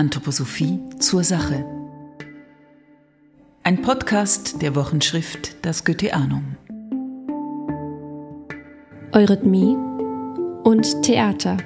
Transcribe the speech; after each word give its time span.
Anthroposophie 0.00 0.78
zur 0.98 1.22
Sache. 1.22 1.62
Ein 3.64 3.82
Podcast 3.82 4.62
der 4.62 4.74
Wochenschrift 4.74 5.56
Das 5.60 5.84
Goetheanum. 5.84 6.56
Eurythmie 9.12 9.76
und 10.64 11.02
Theater. 11.02 11.58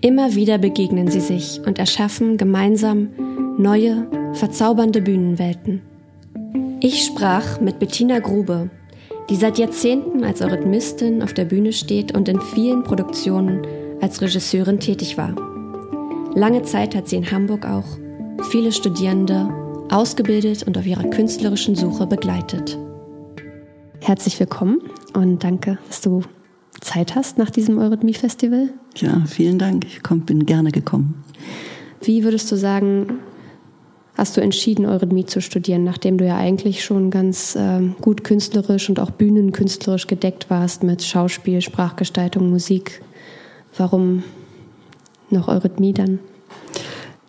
Immer 0.00 0.36
wieder 0.36 0.58
begegnen 0.58 1.08
sie 1.08 1.18
sich 1.18 1.60
und 1.66 1.80
erschaffen 1.80 2.36
gemeinsam 2.36 3.08
neue, 3.58 4.06
verzaubernde 4.34 5.02
Bühnenwelten. 5.02 5.82
Ich 6.78 7.04
sprach 7.04 7.60
mit 7.60 7.80
Bettina 7.80 8.20
Grube, 8.20 8.70
die 9.28 9.34
seit 9.34 9.58
Jahrzehnten 9.58 10.22
als 10.22 10.42
Eurythmistin 10.42 11.24
auf 11.24 11.34
der 11.34 11.46
Bühne 11.46 11.72
steht 11.72 12.16
und 12.16 12.28
in 12.28 12.40
vielen 12.40 12.84
Produktionen 12.84 13.66
als 14.00 14.22
Regisseurin 14.22 14.78
tätig 14.78 15.18
war. 15.18 15.34
Lange 16.34 16.62
Zeit 16.62 16.94
hat 16.94 17.08
sie 17.08 17.16
in 17.16 17.28
Hamburg 17.30 17.66
auch 17.66 17.84
viele 18.50 18.70
Studierende 18.70 19.48
ausgebildet 19.90 20.62
und 20.62 20.78
auf 20.78 20.86
ihrer 20.86 21.02
künstlerischen 21.10 21.74
Suche 21.74 22.06
begleitet. 22.06 22.78
Herzlich 24.00 24.38
willkommen 24.38 24.80
und 25.12 25.42
danke, 25.42 25.78
dass 25.88 26.00
du 26.00 26.22
Zeit 26.80 27.16
hast 27.16 27.36
nach 27.36 27.50
diesem 27.50 27.78
Eurythmie-Festival. 27.78 28.68
Ja, 28.96 29.24
vielen 29.26 29.58
Dank. 29.58 29.84
Ich 29.84 30.04
komm, 30.04 30.20
bin 30.20 30.46
gerne 30.46 30.70
gekommen. 30.70 31.24
Wie 32.00 32.22
würdest 32.22 32.50
du 32.52 32.56
sagen, 32.56 33.18
hast 34.16 34.36
du 34.36 34.40
entschieden, 34.40 34.86
Eurythmie 34.86 35.26
zu 35.26 35.40
studieren, 35.40 35.82
nachdem 35.82 36.16
du 36.16 36.24
ja 36.24 36.36
eigentlich 36.36 36.84
schon 36.84 37.10
ganz 37.10 37.56
äh, 37.56 37.80
gut 38.00 38.22
künstlerisch 38.22 38.88
und 38.88 39.00
auch 39.00 39.10
bühnenkünstlerisch 39.10 40.06
gedeckt 40.06 40.48
warst 40.48 40.84
mit 40.84 41.02
Schauspiel, 41.02 41.60
Sprachgestaltung, 41.60 42.50
Musik? 42.50 43.02
Warum 43.76 44.22
noch 45.32 45.48
Eurythmie 45.48 45.92
dann? 45.92 46.18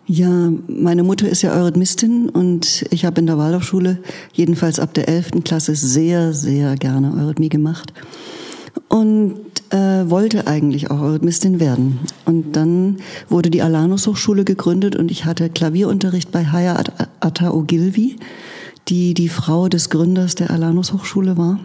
Ja, 0.06 0.50
meine 0.66 1.04
Mutter 1.04 1.28
ist 1.28 1.42
ja 1.42 1.52
Eurythmistin 1.52 2.28
und 2.28 2.84
ich 2.90 3.04
habe 3.04 3.20
in 3.20 3.26
der 3.26 3.38
Waldorfschule 3.38 3.98
jedenfalls 4.32 4.80
ab 4.80 4.94
der 4.94 5.08
11. 5.08 5.44
Klasse 5.44 5.74
sehr, 5.76 6.32
sehr 6.32 6.74
gerne 6.76 7.14
Eurythmie 7.14 7.48
gemacht 7.48 7.92
und 8.88 9.36
äh, 9.70 10.10
wollte 10.10 10.46
eigentlich 10.46 10.90
auch 10.90 11.00
Eurythmistin 11.00 11.60
werden. 11.60 12.00
Und 12.26 12.56
dann 12.56 12.96
wurde 13.28 13.48
die 13.48 13.62
Alanus 13.62 14.06
Hochschule 14.06 14.44
gegründet 14.44 14.96
und 14.96 15.10
ich 15.10 15.24
hatte 15.24 15.48
Klavierunterricht 15.48 16.32
bei 16.32 16.46
Haya 16.46 16.82
Atta 17.20 17.52
Ogilvy, 17.52 18.16
die 18.88 19.14
die 19.14 19.28
Frau 19.28 19.68
des 19.68 19.88
Gründers 19.88 20.34
der 20.34 20.50
Alanus 20.50 20.92
Hochschule 20.92 21.38
war. 21.38 21.60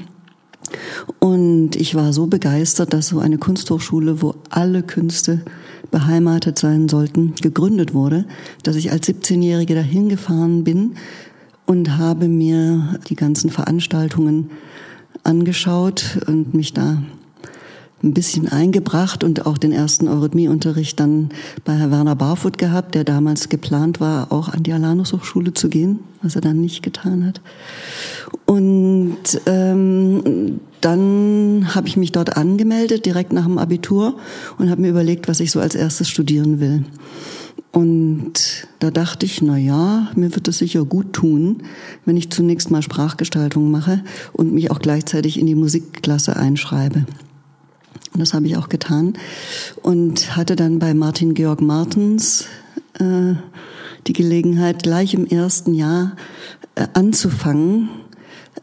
Und 1.20 1.76
ich 1.76 1.96
war 1.96 2.14
so 2.14 2.28
begeistert, 2.28 2.94
dass 2.94 3.08
so 3.08 3.20
eine 3.20 3.38
Kunsthochschule, 3.38 4.22
wo 4.22 4.36
alle 4.50 4.84
Künste 4.84 5.42
beheimatet 5.92 6.60
sein 6.60 6.90
sollten, 6.90 7.34
gegründet 7.42 7.94
wurde, 7.94 8.26
dass 8.64 8.76
ich 8.76 8.92
als 8.92 9.08
17-Jährige 9.08 9.76
dahin 9.76 10.10
gefahren 10.10 10.64
bin 10.64 10.96
und 11.66 11.98
habe 11.98 12.28
mir 12.28 13.00
die 13.10 13.16
ganzen 13.16 13.50
Veranstaltungen 13.50 14.50
angeschaut 15.24 16.20
und 16.28 16.54
mich 16.54 16.74
da 16.74 17.02
ein 18.04 18.14
bisschen 18.14 18.48
eingebracht 18.48 19.24
und 19.24 19.46
auch 19.46 19.58
den 19.58 19.72
ersten 19.72 20.08
Eurythmieunterricht 20.08 21.00
dann 21.00 21.30
bei 21.66 21.74
Herr 21.74 21.90
Werner 21.90 22.16
Barfoot 22.16 22.58
gehabt, 22.58 22.94
der 22.94 23.04
damals 23.04 23.50
geplant 23.50 24.00
war, 24.00 24.32
auch 24.32 24.50
an 24.50 24.64
die 24.64 24.72
Alanus 24.72 25.14
Hochschule 25.14 25.54
zu 25.54 25.68
gehen, 25.68 26.00
was 26.22 26.36
er 26.36 26.42
dann 26.42 26.62
nicht 26.62 26.84
getan 26.84 27.26
hat. 27.26 27.42
Und 28.46 29.18
ähm, 29.48 30.60
dann 30.82 31.70
habe 31.74 31.88
ich 31.88 31.98
mich 31.98 32.12
dort 32.12 32.38
angemeldet, 32.38 33.06
direkt 33.06 33.34
nach 33.34 33.46
dem 33.46 33.58
Abitur, 33.58 34.18
und 34.60 34.70
habe 34.70 34.82
mir 34.82 34.90
überlegt, 34.90 35.28
was 35.28 35.40
ich 35.40 35.52
so 35.52 35.60
als 35.60 35.74
erstes 35.74 36.08
studieren 36.08 36.60
will. 36.60 36.86
Und 37.72 38.68
da 38.80 38.92
dachte 38.92 39.26
ich, 39.26 39.42
na 39.42 39.58
ja, 39.58 40.10
mir 40.16 40.34
wird 40.36 40.48
es 40.48 40.60
sicher 40.60 40.86
gut 40.86 41.14
tun, 41.14 41.64
wenn 42.06 42.18
ich 42.18 42.30
zunächst 42.30 42.72
mal 42.72 42.82
Sprachgestaltung 42.82 43.72
mache 43.72 44.04
und 44.34 44.54
mich 44.54 44.72
auch 44.72 44.80
gleichzeitig 44.80 45.40
in 45.40 45.48
die 45.48 45.56
Musikklasse 45.56 46.38
einschreibe. 46.38 47.06
Und 48.14 48.20
das 48.20 48.34
habe 48.34 48.48
ich 48.48 48.58
auch 48.58 48.70
getan 48.70 49.14
und 49.82 50.36
hatte 50.36 50.56
dann 50.56 50.80
bei 50.80 50.94
Martin 50.94 51.34
Georg 51.34 51.62
Martens 51.62 52.46
äh, 53.00 53.34
die 54.08 54.14
Gelegenheit, 54.14 54.84
gleich 54.84 55.14
im 55.14 55.28
ersten 55.28 55.74
Jahr 55.74 56.16
äh, 56.76 56.88
anzufangen 56.94 57.90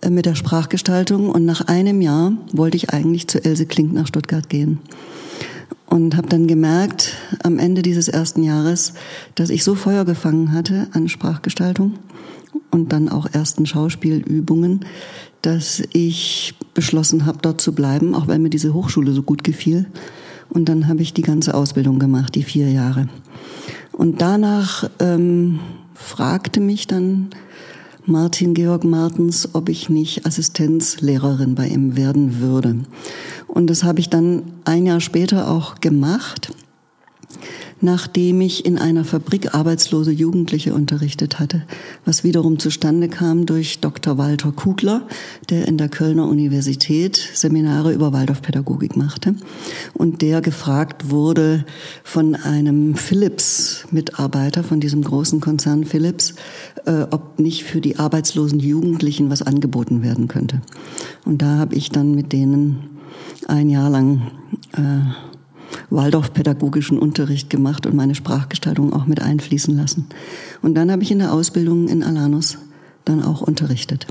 äh, 0.01 0.11
mit 0.11 0.27
der 0.27 0.35
Sprachgestaltung. 0.35 1.31
Und 1.31 1.45
nach 1.45 1.63
einem 1.63 2.01
Jahr 2.01 2.33
wollte 2.53 2.77
ich 2.77 2.91
eigentlich 2.91 3.29
zu 3.29 3.45
Else 3.45 3.67
Klink 3.67 3.93
nach 3.93 4.07
Stuttgart 4.07 4.49
gehen. 4.49 4.79
Und 5.87 6.17
habe 6.17 6.29
dann 6.29 6.49
gemerkt, 6.49 7.13
am 7.43 7.59
Ende 7.59 7.83
dieses 7.83 8.09
ersten 8.09 8.43
Jahres, 8.43 8.95
dass 9.37 9.51
ich 9.51 9.63
so 9.63 9.75
Feuer 9.75 10.05
gefangen 10.05 10.53
hatte 10.53 10.89
an 10.93 11.09
Sprachgestaltung 11.09 11.95
und 12.71 12.93
dann 12.93 13.09
auch 13.09 13.27
ersten 13.33 13.67
Schauspielübungen, 13.67 14.85
dass 15.47 15.83
ich 15.93 16.55
beschlossen 16.73 17.27
habe, 17.27 17.39
dort 17.43 17.61
zu 17.61 17.75
bleiben, 17.75 18.15
auch 18.15 18.29
weil 18.29 18.39
mir 18.39 18.51
diese 18.51 18.75
Hochschule 18.75 19.13
so 19.13 19.23
gut 19.23 19.45
gefiel. 19.45 19.87
Und 20.51 20.69
dann 20.69 20.89
habe 20.89 21.03
ich 21.03 21.13
die 21.13 21.23
ganze 21.23 21.55
Ausbildung 21.55 21.99
gemacht, 21.99 22.35
die 22.35 22.43
vier 22.43 22.71
Jahre. 22.71 23.09
Und 23.93 24.21
danach 24.21 24.89
ähm, 25.01 25.61
fragte 25.95 26.61
mich 26.61 26.87
dann 26.87 27.31
Martin 28.07 28.55
Georg 28.55 28.85
Martens, 28.85 29.55
ob 29.55 29.69
ich 29.69 29.89
nicht 29.89 30.27
Assistenzlehrerin 30.27 31.55
bei 31.55 31.69
ihm 31.69 31.97
werden 31.97 32.41
würde. 32.41 32.77
Und 33.47 33.69
das 33.69 33.85
habe 33.85 34.01
ich 34.01 34.11
dann 34.11 34.43
ein 34.65 34.87
Jahr 34.87 35.01
später 35.01 35.51
auch 35.51 35.77
gemacht 35.81 36.53
nachdem 37.85 38.41
ich 38.41 38.65
in 38.65 38.79
einer 38.79 39.05
Fabrik 39.05 39.55
arbeitslose 39.55 40.11
Jugendliche 40.11 40.75
unterrichtet 40.75 41.39
hatte, 41.39 41.63
was 42.07 42.25
wiederum 42.25 42.59
zustande 42.59 43.09
kam 43.09 43.45
durch 43.45 43.81
Dr. 43.81 44.17
Walter 44.17 44.53
Kugler, 44.53 45.07
der 45.51 45.69
in 45.69 45.77
der 45.77 45.91
Kölner 45.91 46.27
Universität 46.27 47.17
Seminare 47.35 47.93
über 47.93 48.13
Waldorfpädagogik 48.13 48.97
machte 48.97 49.35
und 49.93 50.23
der 50.23 50.41
gefragt 50.41 51.11
wurde 51.11 51.67
von 52.03 52.35
einem 52.35 52.95
Philips-Mitarbeiter, 52.95 54.65
von 54.65 54.81
diesem 54.81 55.03
großen 55.03 55.41
Konzern 55.41 55.85
Philips, 55.85 56.35
äh, 56.87 57.03
ob 57.11 57.39
nicht 57.39 57.65
für 57.65 57.83
die 57.83 57.99
arbeitslosen 57.99 58.61
Jugendlichen 58.61 59.29
was 59.29 59.43
angeboten 59.43 60.03
werden 60.03 60.27
könnte. 60.27 60.63
Und 61.27 61.43
da 61.43 61.59
habe 61.59 61.75
ich 61.75 61.91
dann 61.91 62.15
mit 62.15 62.33
denen 62.33 62.99
ein 63.47 63.69
Jahr 63.69 63.91
lang 63.91 64.31
äh, 64.73 65.34
Waldorf-pädagogischen 65.91 66.99
Unterricht 66.99 67.51
gemacht 67.51 67.87
und 67.87 67.95
meine 67.95 68.15
Sprachgestaltung 68.15 68.93
auch 68.93 69.07
mit 69.07 69.21
einfließen 69.21 69.77
lassen. 69.77 70.07
Und 70.63 70.75
dann 70.75 70.91
habe 70.91 71.03
ich 71.03 71.11
in 71.11 71.19
der 71.19 71.33
Ausbildung 71.33 71.89
in 71.89 72.03
Alanus 72.03 72.59
dann 73.05 73.23
auch 73.23 73.43
unterrichtet. 73.43 74.07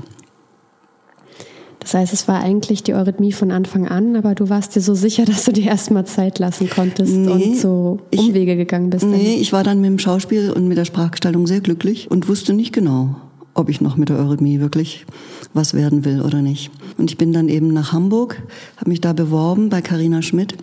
Das 1.84 1.92
heißt, 1.92 2.14
es 2.14 2.28
war 2.28 2.42
eigentlich 2.42 2.82
die 2.82 2.94
Eurythmie 2.94 3.32
von 3.32 3.50
Anfang 3.50 3.86
an, 3.86 4.16
aber 4.16 4.34
du 4.34 4.48
warst 4.48 4.74
dir 4.74 4.80
so 4.80 4.94
sicher, 4.94 5.24
dass 5.26 5.44
du 5.44 5.52
dir 5.52 5.66
erstmal 5.66 6.06
Zeit 6.06 6.38
lassen 6.38 6.70
konntest 6.70 7.12
nee, 7.12 7.30
und 7.30 7.56
so 7.56 8.00
Umwege 8.14 8.52
ich, 8.52 8.58
gegangen 8.58 8.90
bist. 8.90 9.04
Nee, 9.04 9.36
ich 9.36 9.52
war 9.52 9.62
dann 9.62 9.80
mit 9.80 9.90
dem 9.90 9.98
Schauspiel 9.98 10.50
und 10.50 10.66
mit 10.66 10.78
der 10.78 10.86
Sprachgestaltung 10.86 11.46
sehr 11.46 11.60
glücklich 11.60 12.10
und 12.10 12.28
wusste 12.28 12.54
nicht 12.54 12.72
genau, 12.72 13.16
ob 13.52 13.68
ich 13.68 13.80
noch 13.80 13.96
mit 13.96 14.08
der 14.08 14.18
Eurythmie 14.18 14.60
wirklich 14.60 15.04
was 15.52 15.74
werden 15.74 16.04
will 16.04 16.22
oder 16.22 16.40
nicht. 16.42 16.70
Und 16.96 17.10
ich 17.10 17.18
bin 17.18 17.32
dann 17.32 17.48
eben 17.48 17.68
nach 17.72 17.92
Hamburg, 17.92 18.42
habe 18.76 18.90
mich 18.90 19.00
da 19.00 19.12
beworben 19.12 19.68
bei 19.68 19.82
Carina 19.82 20.22
Schmidt 20.22 20.56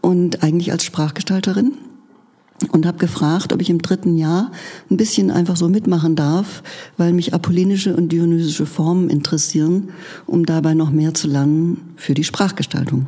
und 0.00 0.42
eigentlich 0.42 0.72
als 0.72 0.84
Sprachgestalterin 0.84 1.72
und 2.72 2.86
habe 2.86 2.98
gefragt, 2.98 3.52
ob 3.52 3.60
ich 3.60 3.70
im 3.70 3.80
dritten 3.80 4.16
Jahr 4.16 4.52
ein 4.90 4.96
bisschen 4.96 5.30
einfach 5.30 5.56
so 5.56 5.68
mitmachen 5.68 6.16
darf, 6.16 6.62
weil 6.96 7.12
mich 7.12 7.32
apollinische 7.32 7.96
und 7.96 8.10
dionysische 8.12 8.66
Formen 8.66 9.08
interessieren, 9.08 9.90
um 10.26 10.44
dabei 10.44 10.74
noch 10.74 10.90
mehr 10.90 11.14
zu 11.14 11.28
lernen 11.28 11.94
für 11.96 12.14
die 12.14 12.24
Sprachgestaltung. 12.24 13.06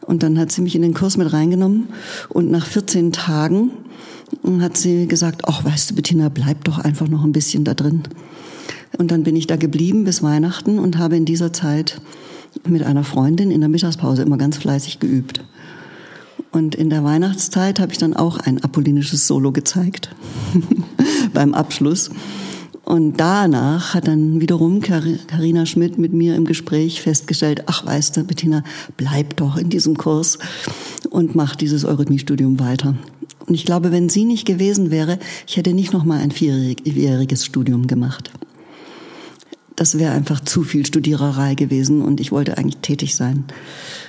Und 0.00 0.22
dann 0.22 0.38
hat 0.38 0.50
sie 0.50 0.62
mich 0.62 0.74
in 0.74 0.82
den 0.82 0.94
Kurs 0.94 1.16
mit 1.16 1.32
reingenommen 1.32 1.88
und 2.28 2.50
nach 2.50 2.66
14 2.66 3.12
Tagen 3.12 3.70
hat 4.60 4.76
sie 4.76 5.06
gesagt, 5.06 5.42
ach, 5.46 5.64
weißt 5.64 5.90
du, 5.90 5.94
Bettina, 5.94 6.28
bleib 6.28 6.64
doch 6.64 6.78
einfach 6.78 7.08
noch 7.08 7.24
ein 7.24 7.32
bisschen 7.32 7.64
da 7.64 7.74
drin. 7.74 8.02
Und 8.98 9.10
dann 9.10 9.22
bin 9.22 9.36
ich 9.36 9.46
da 9.46 9.56
geblieben 9.56 10.04
bis 10.04 10.22
Weihnachten 10.22 10.78
und 10.78 10.98
habe 10.98 11.16
in 11.16 11.24
dieser 11.24 11.52
Zeit 11.52 12.00
mit 12.66 12.82
einer 12.82 13.04
Freundin 13.04 13.50
in 13.50 13.60
der 13.60 13.68
Mittagspause 13.68 14.22
immer 14.22 14.38
ganz 14.38 14.56
fleißig 14.56 14.98
geübt. 14.98 15.42
Und 16.52 16.74
in 16.74 16.90
der 16.90 17.04
Weihnachtszeit 17.04 17.78
habe 17.78 17.92
ich 17.92 17.98
dann 17.98 18.14
auch 18.14 18.38
ein 18.38 18.62
apollinisches 18.62 19.26
Solo 19.26 19.52
gezeigt 19.52 20.10
beim 21.32 21.54
Abschluss. 21.54 22.10
Und 22.84 23.20
danach 23.20 23.94
hat 23.94 24.08
dann 24.08 24.40
wiederum 24.40 24.80
Karina 24.80 25.64
Schmidt 25.64 25.96
mit 25.96 26.12
mir 26.12 26.34
im 26.34 26.44
Gespräch 26.44 27.02
festgestellt, 27.02 27.64
ach 27.66 27.86
weißt 27.86 28.16
du, 28.16 28.24
Bettina, 28.24 28.64
bleib 28.96 29.36
doch 29.36 29.56
in 29.56 29.70
diesem 29.70 29.96
Kurs 29.96 30.38
und 31.08 31.36
mach 31.36 31.54
dieses 31.54 31.84
Eurythmie-Studium 31.84 32.58
weiter. 32.58 32.96
Und 33.46 33.54
ich 33.54 33.64
glaube, 33.64 33.92
wenn 33.92 34.08
sie 34.08 34.24
nicht 34.24 34.44
gewesen 34.44 34.90
wäre, 34.90 35.20
ich 35.46 35.56
hätte 35.56 35.72
nicht 35.72 35.92
noch 35.92 36.04
mal 36.04 36.18
ein 36.18 36.32
vierjähriges 36.32 37.44
Studium 37.44 37.86
gemacht 37.86 38.32
das 39.80 39.98
wäre 39.98 40.12
einfach 40.12 40.40
zu 40.40 40.62
viel 40.62 40.84
Studiererei 40.84 41.54
gewesen 41.54 42.02
und 42.02 42.20
ich 42.20 42.32
wollte 42.32 42.58
eigentlich 42.58 42.82
tätig 42.82 43.16
sein. 43.16 43.44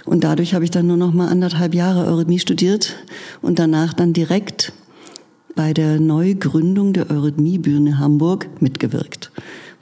Und 0.04 0.26
dadurch 0.26 0.54
habe 0.54 0.66
ich 0.66 0.72
dann 0.72 0.86
nur 0.86 0.98
noch 0.98 1.14
mal 1.14 1.30
anderthalb 1.30 1.74
Jahre 1.74 2.08
Eurythmie 2.08 2.40
studiert 2.40 2.98
und 3.42 3.58
danach 3.58 3.94
dann 3.94 4.12
direkt 4.12 4.74
bei 5.56 5.74
der 5.74 6.02
Neugründung 6.02 6.92
der 6.92 7.10
Eurythmiebühne 7.10 8.00
Hamburg 8.00 8.50
mitgewirkt. 8.60 9.32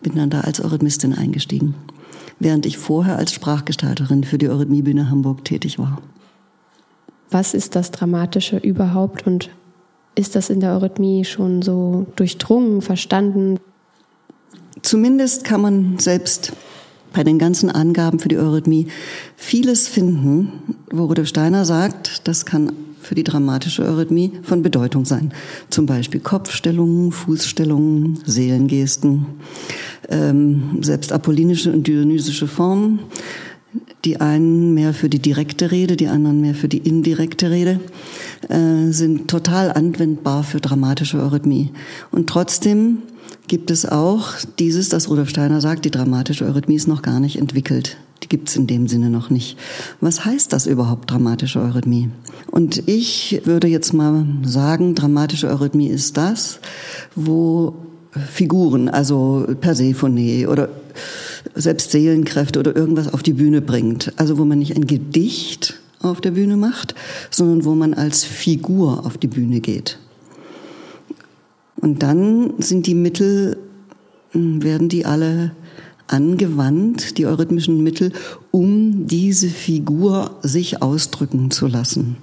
Bin 0.04 0.14
dann 0.14 0.30
da 0.30 0.42
als 0.42 0.64
Eurythmistin 0.64 1.16
eingestiegen, 1.16 1.74
während 2.38 2.68
ich 2.68 2.78
vorher 2.78 3.18
als 3.18 3.34
Sprachgestalterin 3.34 4.24
für 4.24 4.38
die 4.38 4.48
Eurythmiebühne 4.48 5.10
Hamburg 5.10 5.44
tätig 5.44 5.80
war. 5.80 6.04
Was 7.32 7.56
ist 7.56 7.76
das 7.76 7.90
Dramatische 7.90 8.58
überhaupt 8.58 9.26
und 9.26 9.50
ist 10.14 10.36
das 10.36 10.52
in 10.52 10.60
der 10.60 10.74
Eurythmie 10.74 11.26
schon 11.26 11.64
so 11.64 12.06
durchdrungen, 12.16 12.84
verstanden? 12.84 13.60
Zumindest 14.82 15.44
kann 15.44 15.62
man 15.62 16.00
selbst 16.00 16.54
bei 17.14 17.24
den 17.24 17.40
ganzen 17.40 17.70
Angaben 17.70 18.20
für 18.20 18.30
die 18.30 18.38
Eurythmie 18.38 18.88
vieles 19.36 19.88
finden, 19.88 20.76
wo 20.92 21.06
Rudolf 21.06 21.28
Steiner 21.28 21.66
sagt, 21.66 22.28
das 22.28 22.46
kann 22.46 22.72
für 23.02 23.16
die 23.16 23.24
dramatische 23.24 23.84
Eurythmie 23.84 24.34
von 24.44 24.62
Bedeutung 24.62 25.06
sein. 25.06 25.34
Zum 25.70 25.86
Beispiel 25.86 26.20
Kopfstellungen, 26.20 27.12
Fußstellungen, 27.12 28.20
Seelengesten, 28.26 29.26
ähm, 30.10 30.80
selbst 30.82 31.12
apollinische 31.12 31.72
und 31.72 31.88
dionysische 31.88 32.48
Formen. 32.48 33.00
Die 34.06 34.22
einen 34.22 34.74
mehr 34.74 34.94
für 34.94 35.10
die 35.10 35.20
direkte 35.20 35.72
Rede, 35.72 35.96
die 35.96 36.08
anderen 36.08 36.42
mehr 36.42 36.56
für 36.56 36.68
die 36.68 36.78
indirekte 36.78 37.52
Rede, 37.52 37.80
äh, 38.48 38.92
sind 38.92 39.28
total 39.28 39.72
anwendbar 39.72 40.44
für 40.44 40.60
dramatische 40.60 41.18
Eurythmie. 41.18 41.72
Und 42.12 42.28
trotzdem 42.28 43.00
gibt 43.50 43.72
es 43.72 43.86
auch 43.86 44.36
dieses, 44.60 44.88
das 44.88 45.10
Rudolf 45.10 45.30
Steiner 45.30 45.60
sagt, 45.60 45.84
die 45.84 45.92
dramatische 45.92 46.46
Eurythmie 46.46 46.76
ist 46.76 46.88
noch 46.88 47.02
gar 47.02 47.20
nicht 47.20 47.38
entwickelt. 47.38 47.98
Die 48.24 48.30
gibt 48.30 48.50
es 48.50 48.56
in 48.56 48.68
dem 48.68 48.88
Sinne 48.88 49.10
noch 49.10 49.30
nicht. 49.30 49.58
Was 50.00 50.24
heißt 50.24 50.54
das 50.54 50.68
überhaupt, 50.68 51.12
dramatische 51.12 51.60
Eurythmie? 51.60 52.10
Und 52.52 52.88
ich 52.88 53.42
würde 53.46 53.68
jetzt 53.68 53.92
mal 53.94 54.26
sagen, 54.44 54.96
dramatische 54.96 55.48
Eurythmie 55.48 55.88
ist 55.88 56.16
das, 56.16 56.60
wo 57.16 57.74
Figuren, 58.12 58.88
also 58.88 59.46
Persephone 59.60 60.46
oder 60.48 60.70
selbst 61.56 61.92
Seelenkräfte 61.92 62.60
oder 62.60 62.76
irgendwas 62.76 63.12
auf 63.12 63.24
die 63.24 63.34
Bühne 63.34 63.62
bringt. 63.62 64.14
Also 64.18 64.38
wo 64.38 64.46
man 64.46 64.60
nicht 64.60 64.76
ein 64.76 64.88
Gedicht 64.88 65.80
auf 66.02 66.22
der 66.22 66.32
Bühne 66.32 66.56
macht, 66.56 66.94
sondern 67.32 67.66
wo 67.66 67.74
man 67.74 67.94
als 67.94 68.24
Figur 68.24 69.06
auf 69.06 69.18
die 69.18 69.28
Bühne 69.28 69.60
geht. 69.60 69.98
Und 71.82 72.04
dann 72.04 72.54
sind 72.60 72.88
die 72.88 72.96
Mittel, 72.96 73.58
hm, 74.32 74.64
werden 74.64 74.90
die 74.90 75.06
alle 75.06 75.52
angewandt, 76.08 77.18
die 77.18 77.26
eurythmischen 77.26 77.84
Mittel, 77.84 78.12
um 78.52 79.08
diese 79.08 79.48
Figur 79.48 80.38
sich 80.42 80.82
ausdrücken 80.82 81.52
zu 81.52 81.68
lassen. 81.68 82.18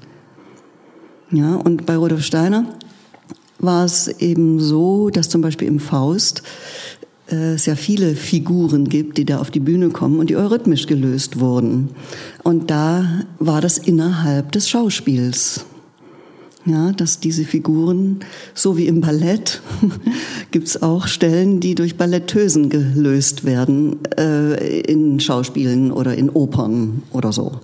Ja, 1.31 1.55
und 1.55 1.87
bei 1.87 1.97
Rudolf 1.97 2.23
Steiner 2.23 2.67
war 3.59 3.85
es 3.85 4.09
eben 4.09 4.61
so, 4.61 5.11
dass 5.11 5.29
zum 5.29 5.41
Beispiel 5.41 5.69
im 5.69 5.81
Faust 5.81 6.43
äh, 7.31 7.55
es 7.55 7.67
ja 7.67 7.75
viele 7.75 8.15
Figuren 8.15 8.89
gibt, 8.89 9.19
die 9.19 9.25
da 9.25 9.39
auf 9.39 9.51
die 9.51 9.61
Bühne 9.61 9.91
kommen 9.91 10.19
und 10.19 10.31
die 10.31 10.37
eurythmisch 10.37 10.87
gelöst 10.87 11.41
wurden. 11.41 11.91
Und 12.43 12.71
da 12.71 13.23
war 13.39 13.61
das 13.61 13.79
innerhalb 13.79 14.53
des 14.53 14.69
Schauspiels 14.69 15.65
ja, 16.67 16.93
dass 16.93 17.21
diese 17.21 17.45
Figuren, 17.45 18.21
so 18.55 18.77
wie 18.77 18.87
im 18.87 19.01
Ballett, 19.01 19.63
gibt 20.51 20.67
es 20.67 20.83
auch 20.83 21.07
Stellen, 21.07 21.61
die 21.61 21.75
durch 21.75 21.97
Ballettösen 21.97 22.69
gelöst 22.69 23.45
werden, 23.45 24.05
äh, 24.19 24.81
in 24.81 25.21
Schauspielen 25.21 25.93
oder 25.93 26.17
in 26.17 26.29
Opern 26.29 27.03
oder 27.13 27.33
so. 27.33 27.61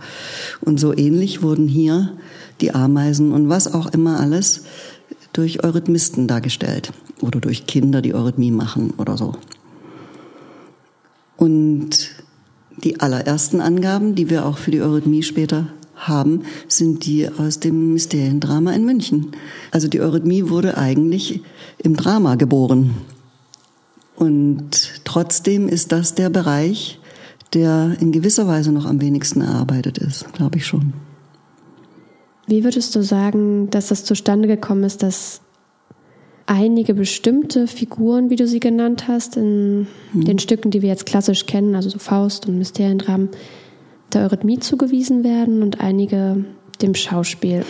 Und 0.60 0.78
so 0.78 0.96
ähnlich 0.96 1.42
wurden 1.42 1.68
hier 1.68 2.12
die 2.60 2.74
Ameisen 2.74 3.32
und 3.32 3.48
was 3.48 3.74
auch 3.74 3.86
immer 3.92 4.20
alles 4.20 4.62
durch 5.32 5.64
Eurythmisten 5.64 6.28
dargestellt 6.28 6.92
oder 7.20 7.40
durch 7.40 7.66
Kinder, 7.66 8.02
die 8.02 8.14
Eurythmie 8.14 8.52
machen 8.52 8.94
oder 8.98 9.16
so. 9.16 9.34
Und 11.36 12.10
die 12.84 13.00
allerersten 13.00 13.60
Angaben, 13.60 14.14
die 14.14 14.30
wir 14.30 14.46
auch 14.46 14.58
für 14.58 14.70
die 14.70 14.80
Eurythmie 14.80 15.22
später 15.22 15.66
haben, 16.08 16.42
sind 16.68 17.06
die 17.06 17.28
aus 17.28 17.60
dem 17.60 17.92
Mysteriendrama 17.92 18.72
in 18.72 18.84
München. 18.84 19.32
Also 19.70 19.88
die 19.88 20.00
Eurythmie 20.00 20.48
wurde 20.48 20.76
eigentlich 20.76 21.40
im 21.78 21.96
Drama 21.96 22.36
geboren. 22.36 22.94
Und 24.16 25.02
trotzdem 25.04 25.68
ist 25.68 25.92
das 25.92 26.14
der 26.14 26.30
Bereich, 26.30 26.98
der 27.54 27.96
in 28.00 28.12
gewisser 28.12 28.46
Weise 28.46 28.72
noch 28.72 28.86
am 28.86 29.00
wenigsten 29.00 29.40
erarbeitet 29.40 29.98
ist, 29.98 30.32
glaube 30.32 30.58
ich 30.58 30.66
schon. 30.66 30.92
Wie 32.46 32.64
würdest 32.64 32.94
du 32.94 33.02
sagen, 33.02 33.70
dass 33.70 33.88
das 33.88 34.04
zustande 34.04 34.48
gekommen 34.48 34.84
ist, 34.84 35.02
dass 35.02 35.40
einige 36.46 36.94
bestimmte 36.94 37.66
Figuren, 37.66 38.30
wie 38.30 38.36
du 38.36 38.46
sie 38.46 38.60
genannt 38.60 39.06
hast, 39.08 39.36
in 39.36 39.86
hm. 40.12 40.24
den 40.24 40.38
Stücken, 40.38 40.70
die 40.70 40.82
wir 40.82 40.88
jetzt 40.88 41.06
klassisch 41.06 41.46
kennen, 41.46 41.74
also 41.74 41.88
so 41.88 41.98
Faust 41.98 42.46
und 42.46 42.58
Mysteriendramen, 42.58 43.30
der 44.14 44.22
Eurythmie 44.22 44.58
zugewiesen 44.58 45.24
werden 45.24 45.62
und 45.62 45.80
einige 45.80 46.44
dem 46.80 46.94
Schauspiel? 46.94 47.64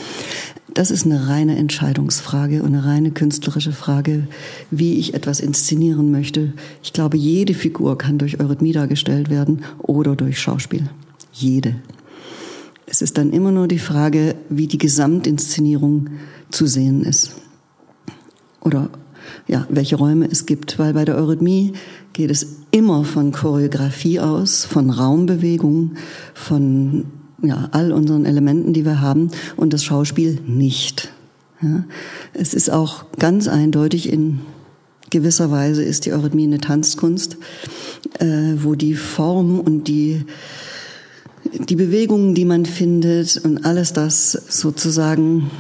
Das 0.75 0.91
ist 0.91 1.05
eine 1.05 1.29
reine 1.29 1.57
Entscheidungsfrage 1.57 2.63
und 2.63 2.75
eine 2.75 2.85
reine 2.85 3.11
künstlerische 3.11 3.73
Frage, 3.73 4.27
wie 4.71 4.95
ich 4.95 5.13
etwas 5.13 5.41
inszenieren 5.41 6.11
möchte. 6.11 6.55
Ich 6.83 6.95
glaube, 6.95 7.19
jede 7.19 7.53
Figur 7.53 7.99
kann 7.99 8.17
durch 8.17 8.41
Eurythmie 8.41 8.73
dargestellt 8.73 9.29
werden 9.29 9.65
oder 9.79 10.17
durch 10.17 10.41
Schauspiel. 10.41 10.89
Jede. 11.33 11.77
Es 12.87 13.03
ist 13.03 13.19
dann 13.19 13.33
immer 13.33 13.51
nur 13.51 13.69
die 13.69 13.79
Frage, 13.79 14.35
wie 14.49 14.67
die 14.67 14.79
Gesamtinszenierung 14.79 16.09
zu 16.51 16.67
sehen 16.67 17.05
ist. 17.05 17.37
Oder 18.61 18.91
ja, 19.49 19.67
welche 19.69 19.97
Räume 19.97 20.29
es 20.31 20.47
gibt, 20.47 20.79
weil 20.79 20.95
bei 20.95 21.05
der 21.05 21.17
Eurythmie 21.17 21.73
geht 22.13 22.31
es 22.31 22.59
immer 22.71 23.05
von 23.05 23.33
Choreografie 23.33 24.21
aus, 24.21 24.65
von 24.65 24.91
Raumbewegung, 24.91 25.93
von 26.35 27.07
ja, 27.43 27.69
all 27.73 27.93
unseren 27.93 28.25
Elementen, 28.25 28.73
die 28.73 28.85
wir 28.85 29.01
haben, 29.01 29.31
und 29.57 29.73
das 29.73 29.85
Schauspiel 29.85 30.41
nicht. 30.47 31.13
Ja, 31.61 31.85
es 32.35 32.55
ist 32.55 32.71
auch 32.71 33.05
ganz 33.19 33.49
eindeutig 33.49 34.13
in 34.13 34.41
gewisser 35.11 35.51
Weise 35.51 35.85
ist 35.85 36.07
die 36.07 36.13
Eurythmie 36.13 36.45
eine 36.45 36.59
Tanzkunst, 36.59 37.37
äh, 38.19 38.55
wo 38.57 38.75
die 38.75 38.95
Form 38.95 39.61
und 39.61 39.87
die 39.87 40.25
die 41.45 41.77
Bewegungen, 41.77 42.35
die 42.35 42.45
man 42.45 42.65
findet 42.67 43.37
und 43.45 43.65
alles 43.65 43.93
das 43.93 44.33
sozusagen 44.33 45.51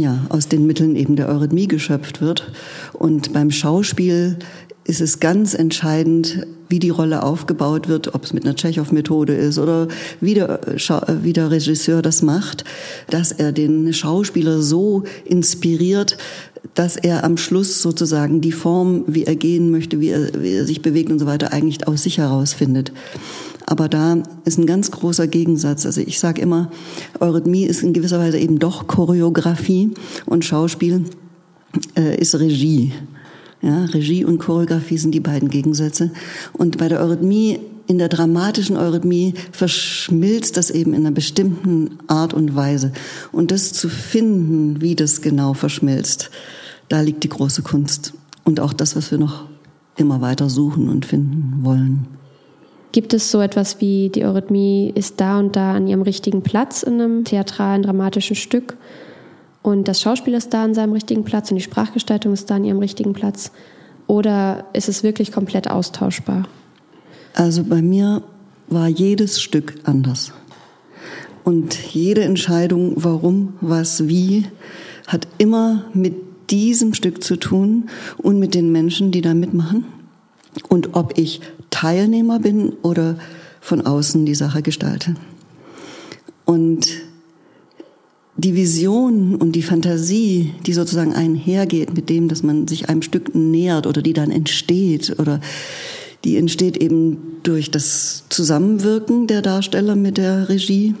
ja, 0.00 0.26
aus 0.28 0.48
den 0.48 0.66
Mitteln 0.66 0.96
eben 0.96 1.16
der 1.16 1.28
Eurythmie 1.28 1.68
geschöpft 1.68 2.20
wird. 2.20 2.52
Und 2.92 3.32
beim 3.32 3.50
Schauspiel 3.50 4.38
ist 4.84 5.00
es 5.00 5.20
ganz 5.20 5.54
entscheidend, 5.54 6.46
wie 6.68 6.78
die 6.78 6.90
Rolle 6.90 7.22
aufgebaut 7.22 7.86
wird, 7.86 8.14
ob 8.14 8.24
es 8.24 8.32
mit 8.32 8.44
einer 8.44 8.56
Tschechow-Methode 8.56 9.34
ist 9.34 9.58
oder 9.58 9.88
wie 10.20 10.34
der, 10.34 10.60
wie 11.22 11.32
der 11.34 11.50
Regisseur 11.50 12.00
das 12.02 12.22
macht, 12.22 12.64
dass 13.10 13.30
er 13.30 13.52
den 13.52 13.92
Schauspieler 13.92 14.62
so 14.62 15.04
inspiriert, 15.24 16.16
dass 16.74 16.96
er 16.96 17.24
am 17.24 17.36
Schluss 17.36 17.82
sozusagen 17.82 18.40
die 18.40 18.52
Form, 18.52 19.04
wie 19.06 19.24
er 19.24 19.36
gehen 19.36 19.70
möchte, 19.70 20.00
wie 20.00 20.08
er, 20.08 20.42
wie 20.42 20.54
er 20.54 20.64
sich 20.64 20.80
bewegt 20.80 21.10
und 21.10 21.18
so 21.18 21.26
weiter, 21.26 21.52
eigentlich 21.52 21.86
aus 21.86 22.04
sich 22.04 22.18
herausfindet. 22.18 22.92
Aber 23.72 23.88
da 23.88 24.18
ist 24.44 24.58
ein 24.58 24.66
ganz 24.66 24.90
großer 24.90 25.26
Gegensatz. 25.26 25.86
Also 25.86 26.02
ich 26.02 26.18
sage 26.18 26.42
immer, 26.42 26.70
Eurythmie 27.20 27.64
ist 27.64 27.82
in 27.82 27.94
gewisser 27.94 28.18
Weise 28.18 28.38
eben 28.38 28.58
doch 28.58 28.86
Choreografie 28.86 29.92
und 30.26 30.44
Schauspiel 30.44 31.04
äh, 31.96 32.20
ist 32.20 32.34
Regie. 32.34 32.92
Ja, 33.62 33.86
Regie 33.86 34.26
und 34.26 34.40
Choreografie 34.40 34.98
sind 34.98 35.12
die 35.12 35.20
beiden 35.20 35.48
Gegensätze. 35.48 36.10
Und 36.52 36.76
bei 36.76 36.90
der 36.90 37.00
Eurythmie, 37.00 37.60
in 37.86 37.96
der 37.96 38.10
dramatischen 38.10 38.76
Eurythmie, 38.76 39.32
verschmilzt 39.52 40.58
das 40.58 40.68
eben 40.68 40.92
in 40.92 41.06
einer 41.06 41.14
bestimmten 41.14 41.98
Art 42.08 42.34
und 42.34 42.54
Weise. 42.54 42.92
Und 43.32 43.52
das 43.52 43.72
zu 43.72 43.88
finden, 43.88 44.82
wie 44.82 44.96
das 44.96 45.22
genau 45.22 45.54
verschmilzt, 45.54 46.30
da 46.90 47.00
liegt 47.00 47.24
die 47.24 47.30
große 47.30 47.62
Kunst. 47.62 48.12
Und 48.44 48.60
auch 48.60 48.74
das, 48.74 48.96
was 48.96 49.10
wir 49.10 49.16
noch 49.16 49.46
immer 49.96 50.20
weiter 50.20 50.50
suchen 50.50 50.90
und 50.90 51.06
finden 51.06 51.60
wollen. 51.62 52.20
Gibt 52.92 53.14
es 53.14 53.30
so 53.30 53.40
etwas 53.40 53.80
wie 53.80 54.10
die 54.10 54.24
Eurythmie 54.24 54.92
ist 54.94 55.20
da 55.20 55.38
und 55.38 55.56
da 55.56 55.72
an 55.72 55.86
ihrem 55.86 56.02
richtigen 56.02 56.42
Platz 56.42 56.82
in 56.82 57.00
einem 57.00 57.24
theatralen, 57.24 57.82
dramatischen 57.82 58.36
Stück? 58.36 58.76
und 59.62 59.86
das 59.88 60.00
Schauspiel 60.00 60.34
ist 60.34 60.52
da 60.52 60.64
an 60.64 60.74
seinem 60.74 60.92
richtigen 60.92 61.24
Platz 61.24 61.50
und 61.50 61.56
die 61.56 61.62
Sprachgestaltung 61.62 62.32
ist 62.32 62.50
da 62.50 62.56
an 62.56 62.64
ihrem 62.64 62.80
richtigen 62.80 63.12
Platz? 63.12 63.52
Oder 64.08 64.66
ist 64.72 64.88
es 64.88 65.02
wirklich 65.02 65.30
komplett 65.30 65.70
austauschbar? 65.70 66.48
Also 67.34 67.62
bei 67.64 67.80
mir 67.80 68.22
war 68.68 68.88
jedes 68.88 69.40
Stück 69.40 69.74
anders. 69.84 70.32
Und 71.44 71.76
jede 71.92 72.22
Entscheidung, 72.22 72.92
warum, 72.96 73.54
was, 73.60 74.08
wie, 74.08 74.46
hat 75.06 75.26
immer 75.38 75.84
mit 75.94 76.14
diesem 76.50 76.94
Stück 76.94 77.22
zu 77.22 77.36
tun 77.36 77.88
und 78.18 78.38
mit 78.38 78.54
den 78.54 78.70
Menschen, 78.70 79.10
die 79.10 79.22
da 79.22 79.34
mitmachen. 79.34 79.84
Und 80.68 80.94
ob 80.94 81.18
ich 81.18 81.40
Teilnehmer 81.72 82.38
bin 82.38 82.74
oder 82.82 83.18
von 83.60 83.84
außen 83.84 84.24
die 84.24 84.36
Sache 84.36 84.62
gestalte. 84.62 85.16
Und 86.44 86.88
die 88.36 88.54
Vision 88.54 89.34
und 89.34 89.52
die 89.52 89.62
Fantasie, 89.62 90.52
die 90.66 90.72
sozusagen 90.72 91.12
einhergeht 91.12 91.94
mit 91.94 92.08
dem, 92.08 92.28
dass 92.28 92.42
man 92.42 92.68
sich 92.68 92.88
einem 92.88 93.02
Stück 93.02 93.34
nähert 93.34 93.86
oder 93.86 94.02
die 94.02 94.12
dann 94.12 94.30
entsteht 94.30 95.18
oder 95.18 95.40
die 96.24 96.36
entsteht 96.36 96.76
eben 96.76 97.18
durch 97.42 97.70
das 97.70 98.24
Zusammenwirken 98.28 99.26
der 99.26 99.42
Darsteller 99.42 99.96
mit 99.96 100.18
der 100.18 100.48
Regie. 100.48 100.94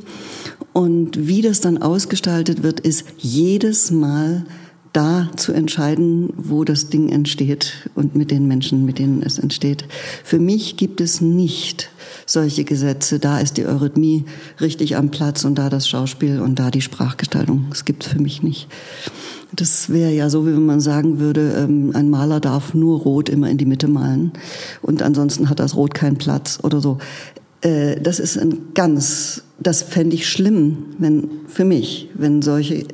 Und 0.72 1.28
wie 1.28 1.42
das 1.42 1.60
dann 1.60 1.78
ausgestaltet 1.78 2.62
wird, 2.62 2.80
ist 2.80 3.04
jedes 3.18 3.90
Mal 3.90 4.44
da 4.92 5.30
zu 5.36 5.52
entscheiden, 5.52 6.30
wo 6.36 6.64
das 6.64 6.88
Ding 6.88 7.08
entsteht 7.08 7.88
und 7.94 8.14
mit 8.14 8.30
den 8.30 8.46
Menschen, 8.46 8.84
mit 8.84 8.98
denen 8.98 9.22
es 9.22 9.38
entsteht. 9.38 9.84
Für 10.22 10.38
mich 10.38 10.76
gibt 10.76 11.00
es 11.00 11.20
nicht 11.20 11.90
solche 12.26 12.64
Gesetze. 12.64 13.18
Da 13.18 13.38
ist 13.38 13.56
die 13.56 13.66
Eurythmie 13.66 14.24
richtig 14.60 14.96
am 14.96 15.10
Platz 15.10 15.44
und 15.44 15.56
da 15.56 15.70
das 15.70 15.88
Schauspiel 15.88 16.40
und 16.40 16.58
da 16.58 16.70
die 16.70 16.82
Sprachgestaltung. 16.82 17.66
Das 17.70 17.84
gibt 17.84 18.04
es 18.04 18.12
für 18.12 18.20
mich 18.20 18.42
nicht. 18.42 18.68
Das 19.54 19.90
wäre 19.90 20.12
ja 20.12 20.30
so, 20.30 20.46
wie 20.46 20.52
wenn 20.52 20.64
man 20.64 20.80
sagen 20.80 21.18
würde, 21.18 21.52
ähm, 21.58 21.90
ein 21.94 22.08
Maler 22.08 22.40
darf 22.40 22.72
nur 22.72 23.00
Rot 23.00 23.28
immer 23.28 23.50
in 23.50 23.58
die 23.58 23.66
Mitte 23.66 23.86
malen 23.86 24.32
und 24.80 25.02
ansonsten 25.02 25.50
hat 25.50 25.60
das 25.60 25.76
Rot 25.76 25.92
keinen 25.92 26.16
Platz 26.16 26.58
oder 26.62 26.80
so. 26.80 26.98
Äh, 27.62 28.00
das 28.00 28.18
ist 28.18 28.36
ein 28.36 28.74
ganz, 28.74 29.44
das 29.60 29.82
fände 29.82 30.16
ich 30.16 30.28
schlimm, 30.28 30.86
wenn, 30.98 31.30
für 31.46 31.64
mich, 31.64 32.08
wenn 32.14 32.42
solche 32.42 32.84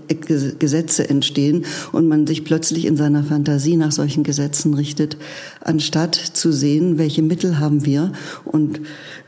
Gesetze 0.58 1.08
entstehen 1.08 1.64
und 1.92 2.06
man 2.06 2.26
sich 2.26 2.44
plötzlich 2.44 2.84
in 2.84 2.96
seiner 2.96 3.24
Fantasie 3.24 3.76
nach 3.76 3.92
solchen 3.92 4.22
Gesetzen 4.22 4.74
richtet, 4.74 5.16
anstatt 5.62 6.14
zu 6.14 6.52
sehen, 6.52 6.98
welche 6.98 7.22
Mittel 7.22 7.58
haben 7.58 7.86
wir 7.86 8.12
und 8.44 8.80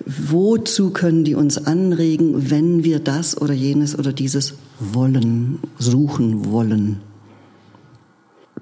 wozu 0.05 0.91
können 0.91 1.25
die 1.25 1.35
uns 1.35 1.67
anregen, 1.67 2.51
wenn 2.51 2.85
wir 2.85 3.01
das 3.01 3.41
oder 3.41 3.55
jenes 3.55 3.99
oder 3.99 4.13
dieses 4.13 4.55
wollen, 4.79 5.59
suchen 5.79 6.51
wollen. 6.51 7.01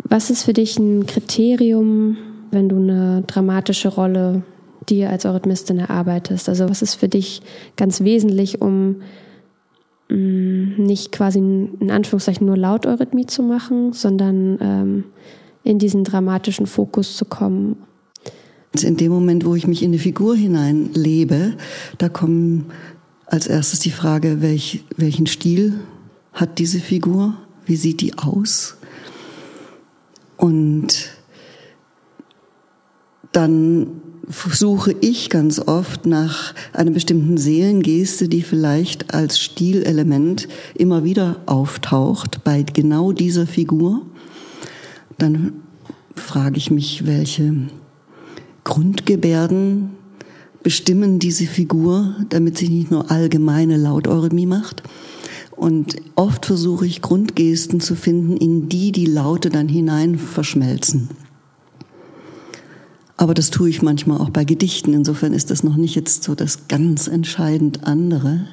Was 0.04 0.30
ist 0.30 0.44
für 0.44 0.52
dich 0.52 0.78
ein 0.78 1.06
Kriterium, 1.06 2.16
wenn 2.50 2.68
du 2.68 2.76
eine 2.76 3.24
dramatische 3.26 3.88
Rolle 3.88 4.42
dir 4.88 5.10
als 5.10 5.24
Eurythmistin 5.24 5.78
erarbeitest? 5.78 6.48
Also 6.48 6.68
was 6.68 6.82
ist 6.82 6.94
für 6.94 7.08
dich 7.08 7.42
ganz 7.76 8.02
wesentlich, 8.02 8.60
um 8.60 9.02
mm, 10.08 10.82
nicht 10.82 11.12
quasi 11.12 11.38
in 11.38 11.90
Anführungszeichen 11.90 12.46
nur 12.46 12.56
laut 12.56 12.86
Eurythmie 12.86 13.26
zu 13.26 13.42
machen, 13.42 13.92
sondern 13.92 14.58
ähm, 14.60 15.04
in 15.64 15.78
diesen 15.78 16.04
dramatischen 16.04 16.66
Fokus 16.66 17.16
zu 17.16 17.24
kommen? 17.24 17.76
In 18.82 18.96
dem 18.96 19.12
Moment, 19.12 19.44
wo 19.44 19.54
ich 19.54 19.66
mich 19.66 19.82
in 19.82 19.90
eine 19.90 19.98
Figur 19.98 20.36
hineinlebe, 20.36 21.54
da 21.96 22.08
kommen 22.08 22.66
als 23.26 23.46
erstes 23.46 23.80
die 23.80 23.90
Frage, 23.90 24.40
welch, 24.40 24.84
welchen 24.96 25.26
Stil 25.26 25.80
hat 26.32 26.58
diese 26.58 26.78
Figur? 26.78 27.34
Wie 27.66 27.76
sieht 27.76 28.00
die 28.00 28.16
aus? 28.16 28.76
Und 30.36 31.10
dann 33.32 34.00
suche 34.28 34.94
ich 35.00 35.30
ganz 35.30 35.58
oft 35.58 36.06
nach 36.06 36.54
einer 36.72 36.90
bestimmten 36.90 37.38
Seelengeste, 37.38 38.28
die 38.28 38.42
vielleicht 38.42 39.14
als 39.14 39.38
Stilelement 39.38 40.48
immer 40.74 41.04
wieder 41.04 41.40
auftaucht 41.46 42.44
bei 42.44 42.62
genau 42.62 43.12
dieser 43.12 43.46
Figur. 43.46 44.02
Dann 45.16 45.54
frage 46.14 46.58
ich 46.58 46.70
mich, 46.70 47.06
welche 47.06 47.54
Grundgebärden 48.64 49.90
bestimmen 50.62 51.18
diese 51.18 51.46
Figur, 51.46 52.14
damit 52.28 52.58
sie 52.58 52.68
nicht 52.68 52.90
nur 52.90 53.10
allgemeine 53.10 53.76
Lauteuremie 53.76 54.46
macht. 54.46 54.82
Und 55.56 55.96
oft 56.14 56.46
versuche 56.46 56.86
ich 56.86 57.02
Grundgesten 57.02 57.80
zu 57.80 57.96
finden, 57.96 58.36
in 58.36 58.68
die 58.68 58.92
die 58.92 59.06
Laute 59.06 59.48
dann 59.48 59.68
hinein 59.68 60.18
verschmelzen. 60.18 61.08
Aber 63.18 63.34
das 63.34 63.50
tue 63.50 63.68
ich 63.68 63.82
manchmal 63.82 64.18
auch 64.18 64.30
bei 64.30 64.44
Gedichten. 64.44 64.94
Insofern 64.94 65.32
ist 65.32 65.50
das 65.50 65.64
noch 65.64 65.76
nicht 65.76 65.96
jetzt 65.96 66.22
so 66.22 66.36
das 66.36 66.68
ganz 66.68 67.08
entscheidend 67.08 67.84
andere. 67.84 68.46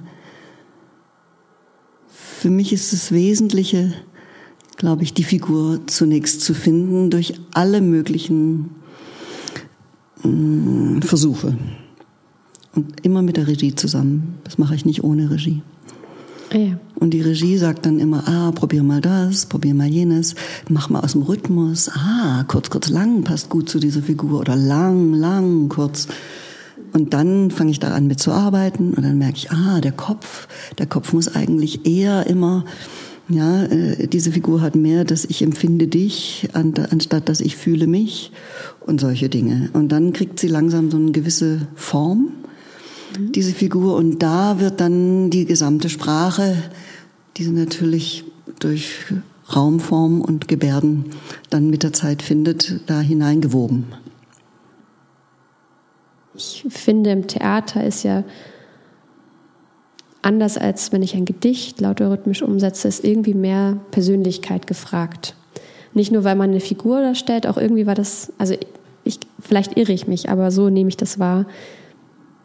Für 2.08 2.50
mich 2.50 2.74
ist 2.74 2.92
das 2.92 3.12
Wesentliche, 3.12 3.94
glaube 4.76 5.04
ich, 5.04 5.14
die 5.14 5.24
Figur 5.24 5.82
zunächst 5.86 6.42
zu 6.42 6.56
finden 6.56 7.12
durch 7.12 7.36
alle 7.54 7.80
möglichen 7.80 8.72
mm, 10.24 11.02
Versuche. 11.02 11.56
Und 12.74 13.06
immer 13.06 13.22
mit 13.22 13.38
der 13.38 13.48
Regie 13.48 13.76
zusammen. 13.76 14.40
Das 14.46 14.58
mache 14.58 14.74
ich 14.74 14.84
nicht 14.84 15.04
ohne 15.04 15.30
Regie. 15.30 15.62
Ja. 16.52 16.78
Und 16.96 17.12
die 17.12 17.22
Regie 17.22 17.58
sagt 17.58 17.86
dann 17.86 18.00
immer, 18.00 18.28
ah, 18.28 18.52
probier 18.52 18.84
mal 18.84 19.02
das, 19.02 19.46
probier 19.46 19.74
mal 19.74 19.88
jenes, 19.88 20.36
mach 20.70 20.90
mal 20.90 21.02
aus 21.02 21.14
dem 21.14 21.24
Rhythmus, 21.24 21.90
ah, 21.90 22.44
kurz, 22.48 22.70
kurz, 22.70 22.90
lang 22.90 23.24
passt 23.24 23.50
gut 23.50 23.70
zu 23.70 23.80
dieser 23.80 24.02
Figur 24.02 24.40
oder 24.40 24.56
lang, 24.56 25.14
lang, 25.14 25.70
kurz. 25.70 26.08
Und 26.94 27.14
dann 27.14 27.52
fange 27.52 27.72
ich 27.72 27.80
daran 27.80 28.08
mit 28.08 28.20
zu 28.20 28.32
arbeiten 28.32 28.94
und 28.94 29.04
dann 29.04 29.18
merke 29.18 29.38
ich, 29.38 29.52
ah, 29.52 29.82
der 29.82 29.92
Kopf, 29.92 30.48
der 30.78 30.86
Kopf 30.86 31.14
muss 31.14 31.36
eigentlich 31.36 31.86
eher 31.86 32.28
immer, 32.28 32.64
ja, 33.28 33.64
äh, 33.64 34.08
diese 34.08 34.32
Figur 34.32 34.62
hat 34.62 34.76
mehr, 34.76 35.04
dass 35.04 35.26
ich 35.26 35.42
empfinde 35.42 35.88
dich, 35.88 36.48
anstatt 36.54 37.28
dass 37.28 37.42
ich 37.42 37.56
fühle 37.56 37.88
mich 37.88 38.32
und 38.86 39.02
solche 39.02 39.30
Dinge. 39.30 39.70
Und 39.74 39.92
dann 39.92 40.14
kriegt 40.14 40.40
sie 40.40 40.48
langsam 40.48 40.92
so 40.92 40.98
eine 40.98 41.12
gewisse 41.12 41.68
Form 41.76 42.30
diese 43.20 43.54
Figur. 43.54 43.96
Und 43.96 44.20
da 44.20 44.60
wird 44.60 44.82
dann 44.82 45.30
die 45.30 45.46
gesamte 45.46 45.90
Sprache, 45.90 46.56
die 47.38 47.44
sie 47.44 47.52
natürlich 47.52 48.26
durch 48.60 48.92
Raumform 49.56 50.22
und 50.22 50.48
Gebärden 50.48 51.06
dann 51.50 51.70
mit 51.70 51.84
der 51.84 51.94
Zeit 51.94 52.22
findet, 52.22 52.82
da 52.88 53.00
hineingewoben. 53.00 53.86
Ich 56.36 56.66
finde, 56.70 57.12
im 57.12 57.28
Theater 57.28 57.84
ist 57.84 58.04
ja 58.04 58.24
anders 60.26 60.58
als 60.58 60.92
wenn 60.92 61.04
ich 61.04 61.16
ein 61.16 61.26
Gedicht 61.26 61.80
lauterrhythmisch 61.80 62.42
umsetze, 62.42 62.88
ist 62.88 63.06
irgendwie 63.06 63.36
mehr 63.36 63.80
Persönlichkeit 63.92 64.66
gefragt. 64.66 65.36
Nicht 65.94 66.12
nur, 66.12 66.24
weil 66.24 66.36
man 66.36 66.50
eine 66.50 66.60
Figur 66.60 67.00
darstellt, 67.00 67.48
auch 67.48 67.58
irgendwie 67.58 67.86
war 67.86 67.96
das, 67.96 68.34
also 68.40 68.56
ich, 69.04 69.20
vielleicht 69.40 69.78
irre 69.78 69.94
ich 69.94 70.08
mich, 70.08 70.30
aber 70.30 70.50
so 70.50 70.70
nehme 70.70 70.90
ich 70.90 70.98
das 70.98 71.20
wahr, 71.20 71.46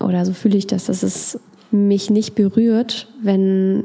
oder 0.01 0.25
so 0.25 0.33
fühle 0.33 0.59
ich 0.59 0.67
das, 0.67 0.87
dass 0.87 1.03
es 1.03 1.39
mich 1.71 2.11
nicht 2.11 2.35
berührt, 2.35 3.09
wenn 3.23 3.85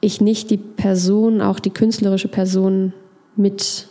ich 0.00 0.20
nicht 0.20 0.50
die 0.50 0.56
Person, 0.56 1.40
auch 1.40 1.60
die 1.60 1.70
künstlerische 1.70 2.28
Person 2.28 2.92
mit 3.36 3.88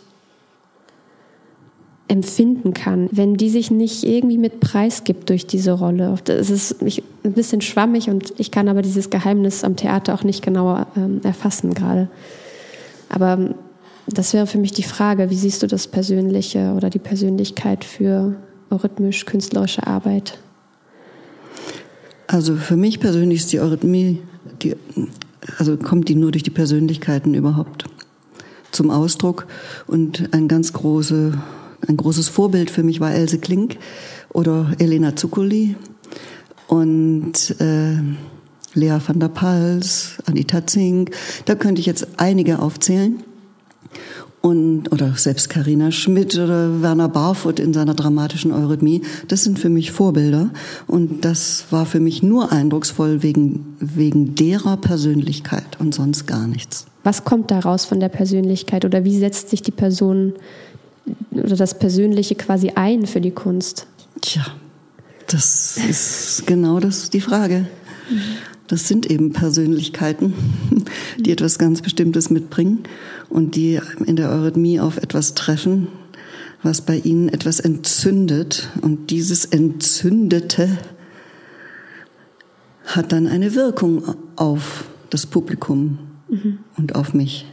empfinden 2.08 2.74
kann, 2.74 3.08
wenn 3.10 3.34
die 3.34 3.48
sich 3.48 3.70
nicht 3.70 4.04
irgendwie 4.04 4.36
mit 4.36 4.60
Preis 4.60 5.04
gibt 5.04 5.30
durch 5.30 5.46
diese 5.46 5.72
Rolle. 5.72 6.14
Es 6.26 6.50
ist 6.50 6.82
ein 6.82 7.32
bisschen 7.32 7.62
schwammig 7.62 8.10
und 8.10 8.34
ich 8.36 8.50
kann 8.50 8.68
aber 8.68 8.82
dieses 8.82 9.08
Geheimnis 9.08 9.64
am 9.64 9.76
Theater 9.76 10.12
auch 10.12 10.22
nicht 10.22 10.44
genauer 10.44 10.88
ähm, 10.94 11.20
erfassen 11.22 11.72
gerade. 11.72 12.08
Aber 13.08 13.54
das 14.06 14.34
wäre 14.34 14.46
für 14.46 14.58
mich 14.58 14.72
die 14.72 14.82
Frage, 14.82 15.30
wie 15.30 15.36
siehst 15.36 15.62
du 15.62 15.66
das 15.66 15.86
Persönliche 15.86 16.74
oder 16.76 16.90
die 16.90 16.98
Persönlichkeit 16.98 17.84
für 17.84 18.36
rhythmisch-künstlerische 18.70 19.86
Arbeit? 19.86 20.38
Also 22.26 22.56
für 22.56 22.76
mich 22.76 23.00
persönlich 23.00 23.40
ist 23.40 23.52
die 23.52 23.60
Eurythmie, 23.60 24.22
die, 24.62 24.76
also 25.58 25.76
kommt 25.76 26.08
die 26.08 26.14
nur 26.14 26.32
durch 26.32 26.42
die 26.42 26.50
Persönlichkeiten 26.50 27.34
überhaupt 27.34 27.84
zum 28.70 28.90
Ausdruck. 28.90 29.46
Und 29.86 30.32
ein 30.32 30.48
ganz 30.48 30.72
große, 30.72 31.38
ein 31.86 31.96
großes 31.96 32.28
Vorbild 32.28 32.70
für 32.70 32.82
mich 32.82 33.00
war 33.00 33.12
Else 33.12 33.38
Klink 33.38 33.76
oder 34.30 34.72
Elena 34.78 35.16
Zuccoli 35.16 35.76
und 36.68 37.60
äh, 37.60 37.98
Lea 38.74 38.98
van 39.04 39.20
der 39.20 39.28
Pals, 39.28 40.14
Anita 40.24 40.66
Zink. 40.66 41.10
Da 41.44 41.54
könnte 41.54 41.80
ich 41.80 41.86
jetzt 41.86 42.06
einige 42.18 42.60
aufzählen 42.60 43.22
und 44.42 44.90
oder 44.92 45.14
selbst 45.14 45.48
Karina 45.48 45.92
Schmidt 45.92 46.34
oder 46.34 46.82
Werner 46.82 47.08
Barfoot 47.08 47.58
in 47.60 47.72
seiner 47.72 47.94
dramatischen 47.94 48.52
Eurythmie, 48.52 49.02
das 49.28 49.44
sind 49.44 49.58
für 49.58 49.68
mich 49.68 49.92
Vorbilder 49.92 50.50
und 50.86 51.24
das 51.24 51.66
war 51.70 51.86
für 51.86 52.00
mich 52.00 52.22
nur 52.22 52.52
eindrucksvoll 52.52 53.22
wegen 53.22 53.76
wegen 53.78 54.34
derer 54.34 54.76
Persönlichkeit 54.76 55.78
und 55.78 55.94
sonst 55.94 56.26
gar 56.26 56.46
nichts. 56.46 56.86
Was 57.04 57.24
kommt 57.24 57.50
daraus 57.50 57.84
von 57.84 58.00
der 58.00 58.08
Persönlichkeit 58.08 58.84
oder 58.84 59.04
wie 59.04 59.16
setzt 59.16 59.48
sich 59.48 59.62
die 59.62 59.70
Person 59.70 60.34
oder 61.30 61.56
das 61.56 61.78
Persönliche 61.78 62.34
quasi 62.34 62.72
ein 62.74 63.06
für 63.06 63.20
die 63.20 63.30
Kunst? 63.30 63.86
Tja, 64.20 64.44
das 65.28 65.78
ist 65.88 66.46
genau 66.46 66.80
das 66.80 67.10
die 67.10 67.20
Frage. 67.20 67.66
Das 68.68 68.88
sind 68.88 69.10
eben 69.10 69.32
Persönlichkeiten, 69.32 70.34
die 71.18 71.30
etwas 71.30 71.58
ganz 71.58 71.82
Bestimmtes 71.82 72.30
mitbringen 72.30 72.84
und 73.28 73.56
die 73.56 73.80
in 74.06 74.16
der 74.16 74.30
Eurythmie 74.30 74.80
auf 74.80 74.96
etwas 74.96 75.34
treffen, 75.34 75.88
was 76.62 76.80
bei 76.80 76.96
ihnen 76.96 77.28
etwas 77.28 77.60
entzündet. 77.60 78.70
Und 78.80 79.10
dieses 79.10 79.44
Entzündete 79.44 80.78
hat 82.84 83.12
dann 83.12 83.26
eine 83.26 83.54
Wirkung 83.54 84.02
auf 84.36 84.84
das 85.10 85.26
Publikum. 85.26 85.98
mhm. 86.32 86.58
und 86.76 86.94
auf 86.94 87.14
mich. 87.14 87.46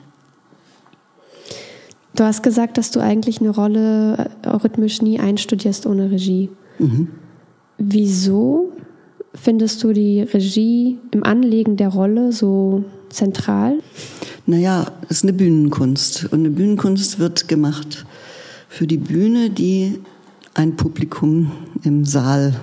Du 2.16 2.24
hast 2.24 2.42
gesagt, 2.42 2.78
dass 2.78 2.92
du 2.92 3.00
eigentlich 3.00 3.40
eine 3.40 3.50
Rolle 3.50 4.32
äh, 4.42 4.50
rhythmisch 4.50 5.02
nie 5.02 5.20
einstudierst 5.20 5.86
ohne 5.86 6.10
Regie. 6.12 6.50
Mhm. 6.80 7.10
Wieso 7.78 8.74
findest 9.34 9.84
du 9.84 9.94
die 9.94 10.22
Regie 10.22 10.98
im 11.12 11.24
Anlegen 11.24 11.78
der 11.78 11.90
Rolle 11.90 12.32
so 12.32 12.84
zentral? 13.10 13.80
Naja, 14.46 14.92
es 15.04 15.18
ist 15.18 15.24
eine 15.24 15.34
Bühnenkunst. 15.34 16.26
Und 16.26 16.40
eine 16.40 16.50
Bühnenkunst 16.50 17.20
wird 17.20 17.48
gemacht 17.48 18.06
für 18.68 18.88
die 18.88 18.98
Bühne, 18.98 19.50
die 19.50 20.00
ein 20.54 20.76
Publikum 20.76 21.52
im 21.84 22.06
Saal 22.06 22.56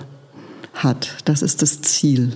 hat. 0.73 1.17
Das 1.25 1.41
ist 1.41 1.61
das 1.61 1.81
Ziel. 1.81 2.33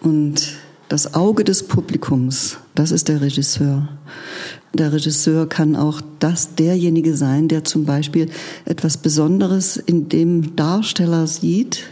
Und 0.00 0.56
das 0.88 1.14
Auge 1.14 1.42
des 1.42 1.64
Publikums, 1.64 2.58
das 2.74 2.92
ist 2.92 3.08
der 3.08 3.20
Regisseur. 3.20 3.88
Der 4.72 4.92
Regisseur 4.92 5.48
kann 5.48 5.74
auch 5.74 6.00
das 6.18 6.54
derjenige 6.54 7.16
sein, 7.16 7.48
der 7.48 7.64
zum 7.64 7.86
Beispiel 7.86 8.28
etwas 8.66 8.98
Besonderes 8.98 9.78
in 9.78 10.08
dem 10.08 10.54
Darsteller 10.54 11.26
sieht 11.26 11.84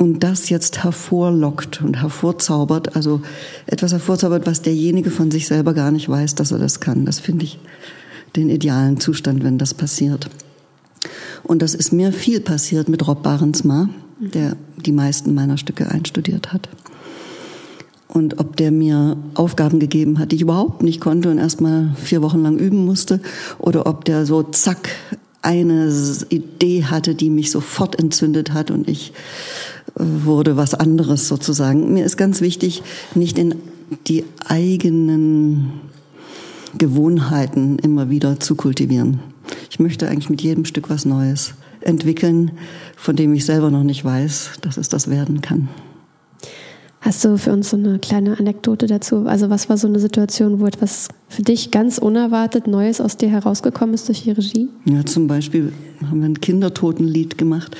und 0.00 0.20
das 0.24 0.48
jetzt 0.48 0.82
hervorlockt 0.82 1.82
und 1.82 2.00
hervorzaubert, 2.00 2.96
also 2.96 3.20
etwas 3.66 3.92
hervorzaubert, 3.92 4.46
was 4.46 4.62
derjenige 4.62 5.10
von 5.10 5.30
sich 5.30 5.46
selber 5.46 5.74
gar 5.74 5.90
nicht 5.90 6.08
weiß, 6.08 6.34
dass 6.36 6.52
er 6.52 6.58
das 6.58 6.80
kann. 6.80 7.04
Das 7.04 7.20
finde 7.20 7.44
ich 7.44 7.58
den 8.34 8.48
idealen 8.48 8.98
Zustand, 8.98 9.44
wenn 9.44 9.58
das 9.58 9.74
passiert. 9.74 10.30
Und 11.42 11.60
das 11.60 11.74
ist 11.74 11.92
mir 11.92 12.14
viel 12.14 12.40
passiert 12.40 12.88
mit 12.88 13.06
Rob 13.06 13.22
Barensma, 13.22 13.90
der 14.18 14.56
die 14.86 14.92
meisten 14.92 15.34
meiner 15.34 15.58
Stücke 15.58 15.90
einstudiert 15.90 16.50
hat 16.50 16.70
und 18.08 18.40
ob 18.40 18.56
der 18.56 18.72
mir 18.72 19.18
Aufgaben 19.34 19.80
gegeben 19.80 20.18
hat, 20.18 20.32
die 20.32 20.36
ich 20.36 20.42
überhaupt 20.42 20.82
nicht 20.82 21.00
konnte 21.00 21.30
und 21.30 21.36
erst 21.36 21.60
mal 21.60 21.94
vier 21.94 22.22
Wochen 22.22 22.42
lang 22.42 22.58
üben 22.58 22.86
musste, 22.86 23.20
oder 23.58 23.86
ob 23.86 24.06
der 24.06 24.24
so 24.24 24.42
zack 24.42 24.88
eine 25.42 25.92
Idee 26.28 26.84
hatte, 26.84 27.14
die 27.14 27.30
mich 27.30 27.50
sofort 27.50 27.98
entzündet 27.98 28.52
hat 28.52 28.70
und 28.70 28.88
ich 28.88 29.12
äh, 29.98 30.02
wurde 30.24 30.56
was 30.56 30.74
anderes 30.74 31.28
sozusagen. 31.28 31.92
Mir 31.92 32.04
ist 32.04 32.16
ganz 32.16 32.40
wichtig, 32.40 32.82
nicht 33.14 33.38
in 33.38 33.54
die 34.06 34.24
eigenen 34.46 35.80
Gewohnheiten 36.76 37.78
immer 37.78 38.10
wieder 38.10 38.38
zu 38.38 38.54
kultivieren. 38.54 39.20
Ich 39.70 39.80
möchte 39.80 40.08
eigentlich 40.08 40.30
mit 40.30 40.42
jedem 40.42 40.64
Stück 40.64 40.90
was 40.90 41.04
Neues 41.04 41.54
entwickeln, 41.80 42.52
von 42.96 43.16
dem 43.16 43.32
ich 43.34 43.44
selber 43.44 43.70
noch 43.70 43.82
nicht 43.82 44.04
weiß, 44.04 44.52
dass 44.60 44.76
es 44.76 44.88
das 44.88 45.08
werden 45.08 45.40
kann. 45.40 45.68
Hast 47.00 47.24
du 47.24 47.38
für 47.38 47.52
uns 47.52 47.70
so 47.70 47.78
eine 47.78 47.98
kleine 47.98 48.38
Anekdote 48.38 48.86
dazu? 48.86 49.24
Also 49.26 49.48
was 49.48 49.70
war 49.70 49.78
so 49.78 49.88
eine 49.88 49.98
Situation, 49.98 50.60
wo 50.60 50.66
etwas 50.66 51.08
für 51.28 51.42
dich 51.42 51.70
ganz 51.70 51.96
unerwartet 51.96 52.66
Neues 52.66 53.00
aus 53.00 53.16
dir 53.16 53.30
herausgekommen 53.30 53.94
ist 53.94 54.08
durch 54.08 54.24
die 54.24 54.32
Regie? 54.32 54.68
Ja, 54.84 55.04
zum 55.06 55.26
Beispiel 55.26 55.72
haben 56.06 56.20
wir 56.20 56.28
ein 56.28 56.40
Kindertotenlied 56.40 57.38
gemacht 57.38 57.74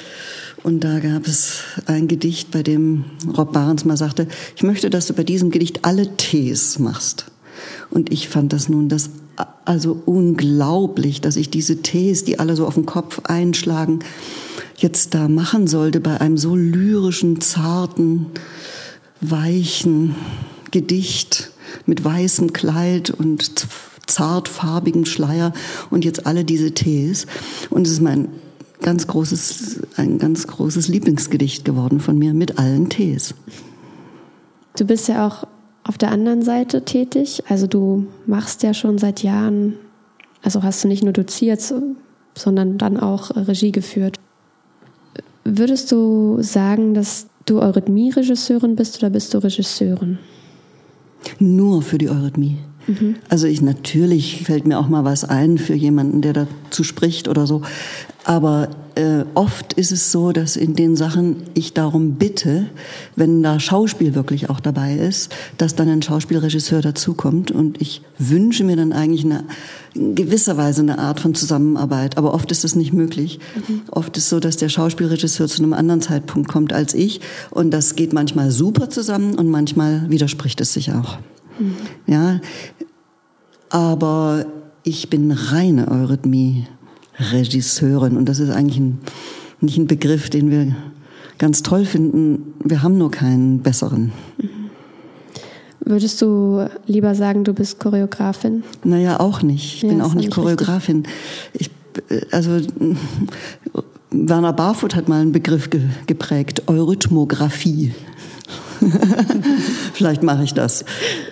und 0.62 0.84
da 0.84 1.00
gab 1.00 1.26
es 1.26 1.60
ein 1.86 2.08
Gedicht, 2.08 2.50
bei 2.50 2.62
dem 2.62 3.04
Rob 3.36 3.52
Barens 3.52 3.84
mal 3.84 3.98
sagte, 3.98 4.26
ich 4.56 4.62
möchte, 4.62 4.88
dass 4.88 5.06
du 5.06 5.12
bei 5.12 5.24
diesem 5.24 5.50
Gedicht 5.50 5.84
alle 5.84 6.16
Ts 6.16 6.78
machst. 6.78 7.26
Und 7.90 8.10
ich 8.10 8.28
fand 8.28 8.54
das 8.54 8.70
nun 8.70 8.88
das 8.88 9.10
also 9.64 10.00
unglaublich, 10.04 11.20
dass 11.20 11.36
ich 11.36 11.50
diese 11.50 11.82
Ts, 11.82 12.24
die 12.24 12.38
alle 12.38 12.56
so 12.56 12.66
auf 12.66 12.74
den 12.74 12.86
Kopf 12.86 13.20
einschlagen, 13.24 14.00
jetzt 14.76 15.14
da 15.14 15.28
machen 15.28 15.66
sollte 15.66 16.00
bei 16.00 16.20
einem 16.20 16.38
so 16.38 16.56
lyrischen, 16.56 17.40
zarten, 17.40 18.26
weichen 19.20 20.14
Gedicht 20.70 21.50
mit 21.86 22.04
weißem 22.04 22.52
Kleid 22.52 23.10
und 23.10 23.66
zartfarbigem 24.06 25.04
Schleier 25.04 25.52
und 25.90 26.04
jetzt 26.04 26.26
alle 26.26 26.44
diese 26.44 26.72
Tees. 26.72 27.26
Und 27.70 27.86
es 27.86 27.94
ist 27.94 28.02
mein 28.02 28.28
ganz 28.80 29.06
großes, 29.06 29.80
ein 29.96 30.18
ganz 30.18 30.46
großes 30.46 30.88
Lieblingsgedicht 30.88 31.64
geworden 31.64 32.00
von 32.00 32.18
mir 32.18 32.34
mit 32.34 32.58
allen 32.58 32.88
Tees. 32.88 33.34
Du 34.76 34.84
bist 34.84 35.08
ja 35.08 35.26
auch 35.26 35.46
auf 35.84 35.98
der 35.98 36.10
anderen 36.10 36.42
Seite 36.42 36.84
tätig. 36.84 37.42
Also 37.48 37.66
du 37.66 38.06
machst 38.26 38.62
ja 38.62 38.74
schon 38.74 38.98
seit 38.98 39.22
Jahren, 39.22 39.74
also 40.42 40.62
hast 40.62 40.84
du 40.84 40.88
nicht 40.88 41.02
nur 41.02 41.12
doziert, 41.12 41.62
sondern 42.34 42.78
dann 42.78 42.96
auch 42.96 43.30
Regie 43.34 43.72
geführt. 43.72 44.18
Würdest 45.44 45.90
du 45.90 46.38
sagen, 46.42 46.94
dass 46.94 47.26
du 47.50 47.60
Eurythmie-Regisseurin 47.60 48.76
bist 48.76 48.98
oder 48.98 49.10
bist 49.10 49.34
du 49.34 49.38
Regisseurin? 49.38 50.18
Nur 51.38 51.82
für 51.82 51.98
die 51.98 52.08
Eurythmie. 52.08 52.58
Mhm. 52.86 53.16
Also 53.28 53.46
ich 53.46 53.60
natürlich 53.60 54.42
fällt 54.44 54.66
mir 54.66 54.78
auch 54.78 54.88
mal 54.88 55.04
was 55.04 55.24
ein 55.24 55.58
für 55.58 55.74
jemanden, 55.74 56.22
der 56.22 56.32
dazu 56.32 56.84
spricht 56.84 57.28
oder 57.28 57.46
so. 57.46 57.62
Aber 58.24 58.68
äh, 59.00 59.24
oft 59.34 59.72
ist 59.72 59.92
es 59.92 60.12
so, 60.12 60.32
dass 60.32 60.56
in 60.56 60.74
den 60.74 60.94
Sachen 60.94 61.44
ich 61.54 61.72
darum 61.72 62.14
bitte, 62.14 62.66
wenn 63.16 63.42
da 63.42 63.58
Schauspiel 63.58 64.14
wirklich 64.14 64.50
auch 64.50 64.60
dabei 64.60 64.94
ist, 64.94 65.34
dass 65.58 65.74
dann 65.74 65.88
ein 65.88 66.02
Schauspielregisseur 66.02 66.82
dazukommt 66.82 67.50
und 67.50 67.80
ich 67.80 68.02
wünsche 68.18 68.64
mir 68.64 68.76
dann 68.76 68.92
eigentlich 68.92 69.24
eine 69.24 69.44
in 69.94 70.14
gewisser 70.14 70.56
Weise 70.56 70.82
eine 70.82 70.98
Art 70.98 71.18
von 71.18 71.34
Zusammenarbeit. 71.34 72.16
Aber 72.16 72.32
oft 72.32 72.52
ist 72.52 72.64
es 72.64 72.76
nicht 72.76 72.92
möglich. 72.92 73.40
Mhm. 73.66 73.82
Oft 73.90 74.16
ist 74.16 74.24
es 74.24 74.30
so, 74.30 74.38
dass 74.38 74.56
der 74.56 74.68
Schauspielregisseur 74.68 75.48
zu 75.48 75.62
einem 75.62 75.72
anderen 75.72 76.00
Zeitpunkt 76.00 76.48
kommt 76.48 76.72
als 76.72 76.94
ich 76.94 77.20
und 77.50 77.70
das 77.72 77.96
geht 77.96 78.12
manchmal 78.12 78.50
super 78.50 78.88
zusammen 78.88 79.34
und 79.34 79.48
manchmal 79.48 80.08
widerspricht 80.08 80.60
es 80.60 80.72
sich 80.72 80.92
auch. 80.92 81.18
Mhm. 81.58 81.74
Ja, 82.06 82.40
aber 83.68 84.46
ich 84.82 85.10
bin 85.10 85.30
reine 85.32 85.88
Eurythmie. 85.88 86.66
Regisseurin. 87.20 88.16
Und 88.16 88.28
das 88.28 88.38
ist 88.38 88.50
eigentlich 88.50 88.78
ein, 88.78 88.98
nicht 89.60 89.78
ein 89.78 89.86
Begriff, 89.86 90.30
den 90.30 90.50
wir 90.50 90.74
ganz 91.38 91.62
toll 91.62 91.84
finden. 91.84 92.54
Wir 92.62 92.82
haben 92.82 92.98
nur 92.98 93.10
keinen 93.10 93.60
besseren. 93.60 94.12
Würdest 95.80 96.20
du 96.20 96.68
lieber 96.86 97.14
sagen, 97.14 97.42
du 97.44 97.54
bist 97.54 97.80
Choreografin? 97.80 98.62
Naja, 98.84 99.18
auch 99.18 99.42
nicht. 99.42 99.76
Ich 99.76 99.82
ja, 99.82 99.88
bin 99.88 100.02
auch 100.02 100.14
nicht 100.14 100.30
Choreografin. 100.30 101.04
Ich, 101.54 101.70
also 102.30 102.60
Werner 104.10 104.52
Barfoot 104.52 104.94
hat 104.94 105.08
mal 105.08 105.22
einen 105.22 105.32
Begriff 105.32 105.70
ge 105.70 105.82
geprägt, 106.06 106.68
Eurythmographie. 106.68 107.94
Vielleicht 109.94 110.22
mache 110.22 110.44
ich 110.44 110.54
das. 110.54 110.84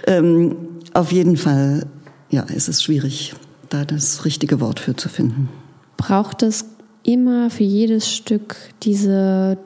Ähm, 0.06 0.56
auf 0.94 1.12
jeden 1.12 1.36
Fall, 1.36 1.86
ja, 2.30 2.46
es 2.54 2.68
ist 2.68 2.82
schwierig, 2.82 3.34
da 3.68 3.84
das 3.84 4.24
richtige 4.24 4.60
Wort 4.60 4.80
für 4.80 4.96
zu 4.96 5.08
finden. 5.08 5.48
Braucht 5.98 6.42
es 6.42 6.64
immer 7.02 7.50
für 7.50 7.64
jedes 7.64 8.10
Stück 8.10 8.56
diese 8.82 9.58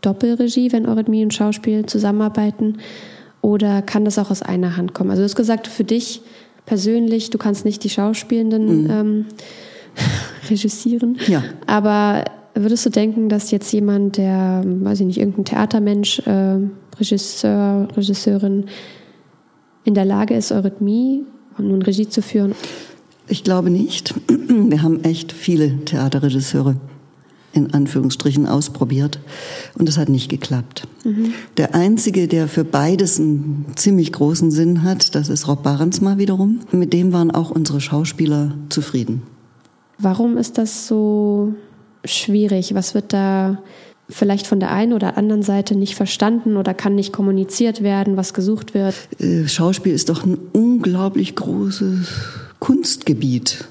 Doppelregie, 0.00 0.72
wenn 0.72 0.86
Eurythmie 0.86 1.22
und 1.22 1.34
Schauspiel 1.34 1.84
zusammenarbeiten? 1.84 2.78
Oder 3.42 3.82
kann 3.82 4.04
das 4.04 4.18
auch 4.18 4.30
aus 4.30 4.42
einer 4.42 4.76
Hand 4.76 4.94
kommen? 4.94 5.10
Also 5.10 5.20
du 5.20 5.24
hast 5.24 5.36
gesagt, 5.36 5.66
für 5.66 5.84
dich 5.84 6.22
persönlich, 6.66 7.30
du 7.30 7.38
kannst 7.38 7.64
nicht 7.64 7.84
die 7.84 7.90
Schauspielenden 7.90 8.84
mhm. 8.84 8.90
ähm, 8.90 9.26
regissieren. 10.50 11.18
Ja. 11.26 11.42
Aber 11.66 12.24
würdest 12.54 12.86
du 12.86 12.90
denken, 12.90 13.28
dass 13.28 13.50
jetzt 13.50 13.72
jemand, 13.72 14.16
der, 14.16 14.62
weiß 14.64 15.00
ich 15.00 15.06
nicht, 15.06 15.18
irgendein 15.18 15.44
Theatermensch, 15.44 16.20
äh, 16.20 16.58
Regisseur, 16.98 17.88
Regisseurin 17.96 18.66
in 19.84 19.94
der 19.94 20.04
Lage 20.04 20.34
ist, 20.34 20.52
Eurythmie 20.52 21.24
und 21.56 21.68
nun 21.68 21.82
Regie 21.82 22.08
zu 22.08 22.22
führen? 22.22 22.54
Ich 23.30 23.44
glaube 23.44 23.70
nicht. 23.70 24.14
Wir 24.28 24.82
haben 24.82 25.04
echt 25.04 25.32
viele 25.32 25.84
Theaterregisseure 25.84 26.76
in 27.52 27.72
Anführungsstrichen 27.72 28.46
ausprobiert 28.46 29.18
und 29.76 29.88
es 29.88 29.98
hat 29.98 30.08
nicht 30.08 30.28
geklappt. 30.28 30.86
Mhm. 31.04 31.32
Der 31.56 31.74
einzige, 31.74 32.28
der 32.28 32.46
für 32.46 32.64
beides 32.64 33.18
einen 33.18 33.66
ziemlich 33.74 34.12
großen 34.12 34.50
Sinn 34.50 34.84
hat, 34.84 35.14
das 35.14 35.28
ist 35.28 35.48
Rob 35.48 35.62
Barensma 35.62 36.18
wiederum. 36.18 36.60
Mit 36.70 36.92
dem 36.92 37.12
waren 37.12 37.30
auch 37.30 37.50
unsere 37.50 37.80
Schauspieler 37.80 38.54
zufrieden. 38.68 39.22
Warum 39.98 40.36
ist 40.36 40.58
das 40.58 40.86
so 40.86 41.54
schwierig? 42.04 42.74
Was 42.74 42.94
wird 42.94 43.12
da 43.12 43.58
vielleicht 44.08 44.46
von 44.46 44.60
der 44.60 44.70
einen 44.70 44.92
oder 44.92 45.16
anderen 45.16 45.42
Seite 45.42 45.76
nicht 45.76 45.96
verstanden 45.96 46.56
oder 46.56 46.72
kann 46.72 46.94
nicht 46.94 47.12
kommuniziert 47.12 47.82
werden, 47.82 48.16
was 48.16 48.32
gesucht 48.32 48.74
wird? 48.74 48.94
Äh, 49.18 49.48
Schauspiel 49.48 49.92
ist 49.92 50.08
doch 50.08 50.24
ein 50.24 50.38
unglaublich 50.52 51.34
großes 51.34 52.06
Kunstgebiet. 52.60 53.68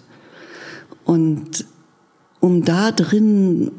Und 1.06 1.66
um 2.40 2.66
da 2.66 2.92
drin 2.92 3.72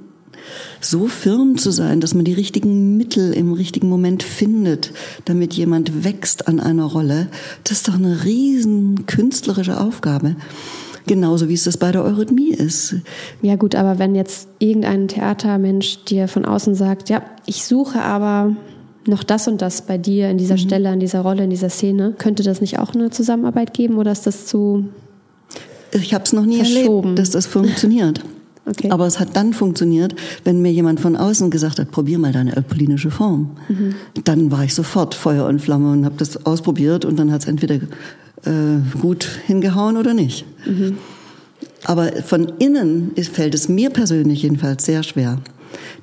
so 0.80 1.06
firm 1.06 1.58
zu 1.58 1.70
sein, 1.70 2.00
dass 2.00 2.14
man 2.14 2.24
die 2.24 2.32
richtigen 2.32 2.96
Mittel 2.96 3.32
im 3.32 3.52
richtigen 3.52 3.88
Moment 3.88 4.22
findet, 4.22 4.92
damit 5.24 5.54
jemand 5.54 6.04
wächst 6.04 6.48
an 6.48 6.60
einer 6.60 6.84
Rolle, 6.84 7.28
das 7.64 7.78
ist 7.78 7.88
doch 7.88 7.94
eine 7.94 8.24
riesen 8.24 9.06
künstlerische 9.06 9.78
Aufgabe. 9.78 10.36
Genauso 11.06 11.48
wie 11.48 11.54
es 11.54 11.64
das 11.64 11.76
bei 11.76 11.92
der 11.92 12.04
Eurythmie 12.04 12.50
ist. 12.50 12.96
Ja 13.42 13.56
gut, 13.56 13.74
aber 13.74 13.98
wenn 13.98 14.14
jetzt 14.14 14.48
irgendein 14.58 15.08
Theatermensch 15.08 16.04
dir 16.04 16.28
von 16.28 16.44
außen 16.44 16.74
sagt, 16.74 17.08
ja, 17.08 17.22
ich 17.46 17.64
suche 17.64 18.02
aber 18.02 18.54
noch 19.06 19.22
das 19.22 19.48
und 19.48 19.62
das 19.62 19.82
bei 19.82 19.98
dir 19.98 20.30
in 20.30 20.38
dieser 20.38 20.54
mhm. 20.54 20.58
Stelle, 20.58 20.88
an 20.90 21.00
dieser 21.00 21.20
Rolle, 21.20 21.44
in 21.44 21.50
dieser 21.50 21.70
Szene. 21.70 22.14
Könnte 22.18 22.42
das 22.42 22.60
nicht 22.60 22.78
auch 22.78 22.94
eine 22.94 23.10
Zusammenarbeit 23.10 23.74
geben 23.74 23.96
oder 23.96 24.12
ist 24.12 24.26
das 24.26 24.46
zu 24.46 24.88
ich 25.92 26.14
habe 26.14 26.24
es 26.24 26.32
noch 26.32 26.46
nie 26.46 26.60
erlebt, 26.60 27.18
dass 27.18 27.30
das 27.30 27.46
funktioniert. 27.46 28.20
Okay. 28.66 28.90
Aber 28.90 29.06
es 29.06 29.18
hat 29.18 29.34
dann 29.34 29.52
funktioniert, 29.52 30.14
wenn 30.44 30.62
mir 30.62 30.70
jemand 30.70 31.00
von 31.00 31.16
außen 31.16 31.50
gesagt 31.50 31.80
hat, 31.80 31.90
probier 31.90 32.18
mal 32.18 32.30
deine 32.30 32.56
apollinische 32.56 33.10
Form. 33.10 33.50
Mhm. 33.68 33.94
Dann 34.22 34.52
war 34.52 34.62
ich 34.62 34.74
sofort 34.74 35.14
Feuer 35.14 35.46
und 35.46 35.60
Flamme 35.60 35.90
und 35.90 36.04
habe 36.04 36.14
das 36.18 36.46
ausprobiert 36.46 37.04
und 37.04 37.18
dann 37.18 37.32
hat 37.32 37.40
es 37.40 37.48
entweder 37.48 37.76
äh, 37.76 38.98
gut 39.00 39.28
hingehauen 39.46 39.96
oder 39.96 40.14
nicht. 40.14 40.44
Mhm. 40.66 40.98
Aber 41.84 42.12
von 42.22 42.52
innen 42.58 43.12
ist, 43.16 43.34
fällt 43.34 43.54
es 43.54 43.68
mir 43.68 43.90
persönlich 43.90 44.42
jedenfalls 44.42 44.84
sehr 44.84 45.02
schwer, 45.02 45.38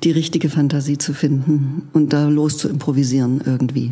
die 0.04 0.10
richtige 0.10 0.48
Fantasie 0.48 0.98
zu 0.98 1.12
finden 1.12 1.88
und 1.92 2.12
da 2.12 2.28
los 2.28 2.58
zu 2.58 2.68
improvisieren 2.68 3.40
irgendwie. 3.44 3.90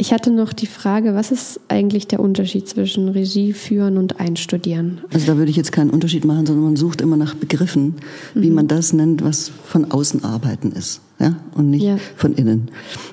Ich 0.00 0.12
hatte 0.12 0.30
noch 0.30 0.52
die 0.52 0.68
Frage, 0.68 1.16
was 1.16 1.32
ist 1.32 1.58
eigentlich 1.66 2.06
der 2.06 2.20
Unterschied 2.20 2.68
zwischen 2.68 3.08
Regie 3.08 3.52
führen 3.52 3.98
und 3.98 4.20
einstudieren? 4.20 5.00
Also 5.12 5.26
da 5.26 5.36
würde 5.36 5.50
ich 5.50 5.56
jetzt 5.56 5.72
keinen 5.72 5.90
Unterschied 5.90 6.24
machen, 6.24 6.46
sondern 6.46 6.66
man 6.66 6.76
sucht 6.76 7.00
immer 7.00 7.16
nach 7.16 7.34
Begriffen, 7.34 7.96
mhm. 8.34 8.42
wie 8.42 8.50
man 8.50 8.68
das 8.68 8.92
nennt, 8.92 9.24
was 9.24 9.50
von 9.64 9.90
außen 9.90 10.22
arbeiten 10.22 10.70
ist, 10.70 11.00
ja, 11.18 11.34
und 11.56 11.70
nicht 11.70 11.82
ja. 11.82 11.96
von 12.14 12.34
innen. 12.34 12.70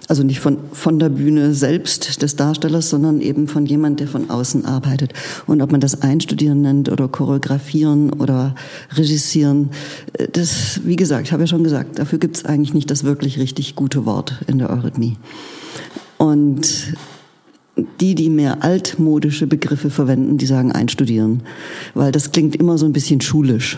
Also 0.07 0.21
nicht 0.21 0.39
von 0.39 0.57
von 0.73 0.99
der 0.99 1.09
Bühne 1.09 1.55
selbst 1.55 2.21
des 2.21 2.35
Darstellers, 2.35 2.91
sondern 2.91 3.19
eben 3.19 3.47
von 3.47 3.65
jemand, 3.65 3.99
der 3.99 4.07
von 4.07 4.29
außen 4.29 4.65
arbeitet. 4.65 5.11
Und 5.47 5.63
ob 5.63 5.71
man 5.71 5.81
das 5.81 6.03
Einstudieren 6.03 6.61
nennt 6.61 6.91
oder 6.91 7.07
choreografieren 7.07 8.13
oder 8.13 8.53
regissieren, 8.93 9.71
äh, 10.13 10.27
das, 10.31 10.81
wie 10.83 10.97
gesagt, 10.97 11.25
ich 11.25 11.33
habe 11.33 11.41
ja 11.41 11.47
schon 11.47 11.63
gesagt, 11.63 11.97
dafür 11.97 12.19
gibt 12.19 12.37
es 12.37 12.45
eigentlich 12.45 12.75
nicht 12.75 12.91
das 12.91 13.03
wirklich 13.03 13.39
richtig 13.39 13.73
gute 13.73 14.05
Wort 14.05 14.35
in 14.45 14.59
der 14.59 14.69
Eurythmie. 14.69 15.17
Und 16.17 16.95
die, 17.99 18.15
die 18.15 18.29
mehr 18.29 18.63
altmodische 18.63 19.47
Begriffe 19.47 19.89
verwenden, 19.89 20.37
die 20.37 20.45
sagen 20.45 20.71
einstudieren, 20.71 21.43
weil 21.93 22.11
das 22.11 22.31
klingt 22.31 22.55
immer 22.55 22.77
so 22.77 22.85
ein 22.85 22.93
bisschen 22.93 23.21
schulisch. 23.21 23.77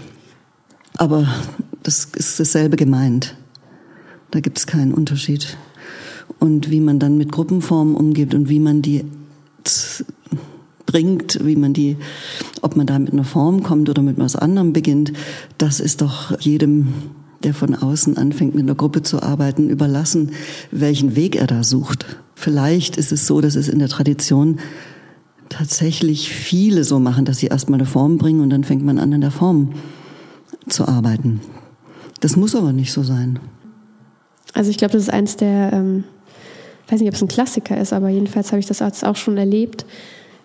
Aber 0.97 1.27
das 1.83 2.05
ist 2.15 2.39
dasselbe 2.39 2.75
gemeint. 2.75 3.35
Da 4.31 4.39
gibt 4.39 4.57
es 4.57 4.67
keinen 4.67 4.93
Unterschied. 4.93 5.57
Und 6.39 6.69
wie 6.69 6.81
man 6.81 6.99
dann 6.99 7.17
mit 7.17 7.31
Gruppenformen 7.31 7.95
umgeht 7.95 8.35
und 8.35 8.49
wie 8.49 8.59
man 8.59 8.81
die 8.81 9.05
bringt, 10.85 11.39
wie 11.43 11.55
man 11.55 11.73
die, 11.73 11.97
ob 12.61 12.75
man 12.75 12.87
da 12.87 12.99
mit 12.99 13.13
einer 13.13 13.23
Form 13.23 13.63
kommt 13.63 13.89
oder 13.89 14.01
mit 14.01 14.17
was 14.17 14.35
anderem 14.35 14.73
beginnt, 14.73 15.13
das 15.57 15.79
ist 15.79 16.01
doch 16.01 16.39
jedem 16.39 16.93
der 17.43 17.53
von 17.53 17.75
außen 17.75 18.17
anfängt, 18.17 18.55
mit 18.55 18.63
einer 18.63 18.75
Gruppe 18.75 19.03
zu 19.03 19.21
arbeiten, 19.21 19.69
überlassen, 19.69 20.31
welchen 20.71 21.15
Weg 21.15 21.35
er 21.35 21.45
da 21.45 21.63
sucht. 21.63 22.17
Vielleicht 22.39 22.97
ist 22.97 23.11
es 23.11 23.25
so, 23.25 23.41
dass 23.41 23.55
es 23.55 23.67
in 23.67 23.79
der 23.79 23.87
Tradition 23.87 24.59
tatsächlich 25.49 26.29
viele 26.29 26.83
so 26.83 26.99
machen, 26.99 27.25
dass 27.25 27.39
sie 27.39 27.47
erstmal 27.47 27.79
eine 27.79 27.89
Form 27.89 28.19
bringen 28.19 28.41
und 28.41 28.51
dann 28.51 28.63
fängt 28.63 28.85
man 28.85 28.99
an, 28.99 29.11
in 29.11 29.21
der 29.21 29.31
Form 29.31 29.73
zu 30.69 30.87
arbeiten. 30.87 31.41
Das 32.19 32.35
muss 32.35 32.53
aber 32.53 32.73
nicht 32.73 32.93
so 32.93 33.01
sein. 33.01 33.39
Also 34.53 34.69
ich 34.69 34.77
glaube, 34.77 34.91
das 34.91 35.01
ist 35.01 35.09
eins 35.09 35.35
der, 35.37 35.73
ähm, 35.73 36.03
weiß 36.89 36.99
nicht, 36.99 37.09
ob 37.09 37.15
es 37.15 37.23
ein 37.23 37.27
Klassiker 37.27 37.75
ist, 37.75 37.91
aber 37.91 38.09
jedenfalls 38.09 38.51
habe 38.51 38.59
ich 38.59 38.67
das 38.67 38.83
auch 38.83 39.15
schon 39.15 39.39
erlebt, 39.39 39.87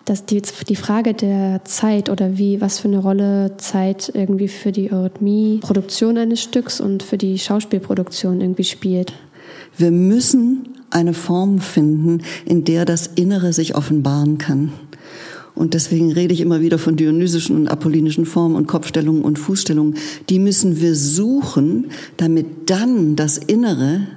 dass 0.05 0.25
die, 0.25 0.41
die 0.67 0.75
Frage 0.75 1.13
der 1.13 1.63
Zeit 1.63 2.09
oder 2.09 2.39
wie, 2.39 2.59
was 2.59 2.79
für 2.79 2.87
eine 2.87 2.97
Rolle 2.97 3.55
Zeit 3.57 4.11
irgendwie 4.15 4.47
für 4.47 4.71
die 4.71 4.91
Eurythmie-Produktion 4.91 6.17
eines 6.17 6.41
Stücks 6.41 6.81
und 6.81 7.03
für 7.03 7.19
die 7.19 7.37
Schauspielproduktion 7.37 8.41
irgendwie 8.41 8.63
spielt. 8.63 9.13
Wir 9.77 9.91
müssen 9.91 10.69
eine 10.89 11.13
Form 11.13 11.59
finden, 11.59 12.21
in 12.45 12.63
der 12.63 12.85
das 12.85 13.07
Innere 13.07 13.53
sich 13.53 13.75
offenbaren 13.75 14.37
kann. 14.37 14.71
Und 15.55 15.75
deswegen 15.75 16.11
rede 16.11 16.33
ich 16.33 16.41
immer 16.41 16.61
wieder 16.61 16.79
von 16.79 16.95
dionysischen 16.95 17.55
und 17.55 17.67
apollinischen 17.67 18.25
Formen 18.25 18.55
und 18.55 18.67
Kopfstellungen 18.67 19.21
und 19.21 19.37
Fußstellungen. 19.37 19.97
Die 20.29 20.39
müssen 20.39 20.81
wir 20.81 20.95
suchen, 20.95 21.91
damit 22.17 22.69
dann 22.69 23.15
das 23.15 23.37
Innere, 23.37 24.07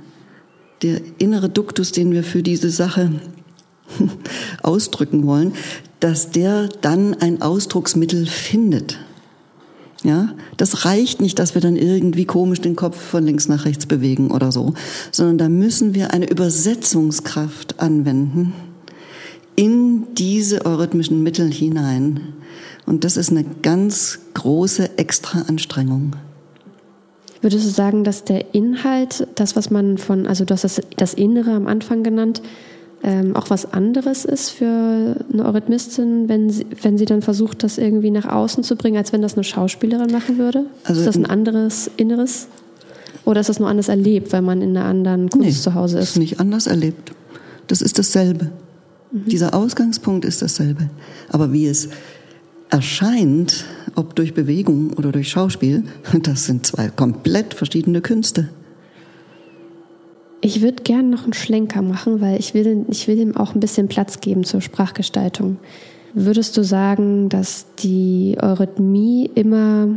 der 0.83 1.01
innere 1.19 1.49
Duktus, 1.49 1.93
den 1.93 2.13
wir 2.13 2.23
für 2.23 2.43
diese 2.43 2.71
Sache 2.71 3.11
ausdrücken 4.63 5.27
wollen, 5.27 5.53
dass 6.01 6.31
der 6.31 6.69
dann 6.81 7.15
ein 7.15 7.43
Ausdrucksmittel 7.43 8.27
findet. 8.27 8.99
Ja, 10.07 10.29
das 10.57 10.85
reicht 10.85 11.21
nicht, 11.21 11.37
dass 11.41 11.57
wir 11.57 11.61
dann 11.61 11.75
irgendwie 11.75 12.27
komisch 12.27 12.61
den 12.61 12.77
Kopf 12.77 12.97
von 12.97 13.27
links 13.27 13.49
nach 13.49 13.65
rechts 13.65 13.87
bewegen 13.87 14.31
oder 14.31 14.53
so, 14.53 14.75
sondern 15.11 15.37
da 15.37 15.49
müssen 15.49 15.97
wir 15.97 16.13
eine 16.13 16.31
Übersetzungskraft 16.31 17.81
anwenden 17.81 18.53
in 19.57 20.15
diese 20.15 20.65
eurythmischen 20.65 21.25
Mittel 21.25 21.51
hinein. 21.51 22.21
Und 22.87 23.03
das 23.03 23.17
ist 23.17 23.33
eine 23.33 23.45
ganz 23.63 24.21
große 24.35 24.97
extra 24.97 25.41
Anstrengung. 25.49 26.15
Würdest 27.41 27.67
du 27.67 27.71
sagen, 27.71 28.05
dass 28.05 28.23
der 28.23 28.55
Inhalt, 28.55 29.27
das, 29.35 29.57
was 29.57 29.71
man 29.71 29.99
von, 29.99 30.29
also 30.29 30.45
du 30.45 30.55
hast 30.55 30.63
das, 30.63 30.81
das 30.97 31.15
Innere 31.15 31.51
am 31.51 31.67
Anfang 31.67 32.05
genannt, 32.05 32.43
ähm, 33.03 33.37
auch 33.37 33.51
was 33.51 33.73
anderes 33.73 34.25
ist 34.25 34.51
für 34.51 35.17
eine 35.33 35.45
Eurythmistin, 35.45 36.29
wenn 36.29 36.51
sie, 36.51 36.67
wenn 36.83 36.99
sie 36.99 37.05
dann 37.05 37.23
versucht, 37.23 37.63
das 37.63 37.79
irgendwie 37.79 38.11
nach 38.11 38.27
außen 38.27 38.65
zu 38.65 38.77
bringen, 38.77 38.97
als 38.97 39.13
wenn 39.13 39.23
das 39.23 39.35
eine 39.35 39.45
Schauspielerin 39.45 40.11
machen 40.11 40.39
würde? 40.39 40.67
Also 40.85 41.01
ist 41.01 41.07
das 41.07 41.17
ein 41.17 41.27
anderes 41.27 41.91
Inneres? 41.97 42.49
Oder 43.25 43.41
ist 43.41 43.49
das 43.49 43.59
nur 43.59 43.69
anders 43.69 43.89
erlebt, 43.89 44.33
weil 44.33 44.43
man 44.43 44.63
in 44.63 44.77
einer 44.77 44.87
anderen 44.87 45.29
Kunst 45.31 45.47
nee, 45.47 45.53
zu 45.53 45.75
Hause 45.75 45.99
ist? 45.99 46.03
Das 46.03 46.11
ist 46.11 46.19
nicht 46.19 46.41
anders 46.41 46.67
erlebt. 46.67 47.13
Das 47.67 47.83
ist 47.83 47.99
dasselbe. 47.99 48.53
Mhm. 49.13 49.27
Dieser 49.27 49.55
Ausgangspunkt 49.55 50.25
ist 50.25 50.43
dasselbe. 50.43 50.89
Aber 51.29 51.53
wie 51.53 51.67
es 51.67 51.89
erscheint, 52.71 53.65
ob 53.95 54.15
durch 54.15 54.35
Bewegung 54.35 54.93
oder 54.93 55.13
durch 55.13 55.29
Schauspiel, 55.29 55.85
das 56.23 56.47
sind 56.47 56.67
zwei 56.67 56.89
komplett 56.89 57.55
verschiedene 57.55 58.01
Künste. 58.01 58.49
Ich 60.47 60.63
würde 60.63 60.85
gerne 60.85 61.09
noch 61.09 61.25
einen 61.25 61.33
Schlenker 61.33 61.83
machen, 61.83 62.21
weil 62.21 62.39
ich 62.39 62.55
will, 62.55 62.87
ich 62.89 63.09
will 63.09 63.19
ihm 63.19 63.37
auch 63.37 63.57
ein 63.57 63.59
bisschen 63.59 63.89
Platz 63.89 64.21
geben 64.21 64.45
zur 64.45 64.61
Sprachgestaltung. 64.61 65.57
Würdest 66.15 66.57
du 66.57 66.63
sagen, 66.63 67.29
dass 67.29 67.67
die 67.81 68.37
Eurythmie 68.41 69.29
immer 69.35 69.89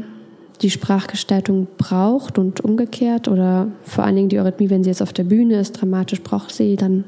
die 0.64 0.72
Sprachgestaltung 0.72 1.68
braucht 1.78 2.40
und 2.40 2.62
umgekehrt? 2.62 3.28
Oder 3.28 3.68
vor 3.84 4.06
allen 4.06 4.16
Dingen 4.16 4.30
die 4.30 4.40
Eurythmie, 4.40 4.72
wenn 4.72 4.84
sie 4.84 4.90
jetzt 4.90 5.04
auf 5.04 5.14
der 5.14 5.26
Bühne 5.26 5.60
ist, 5.60 5.74
dramatisch 5.74 6.24
braucht 6.24 6.52
sie 6.52 6.78
dann 6.78 7.04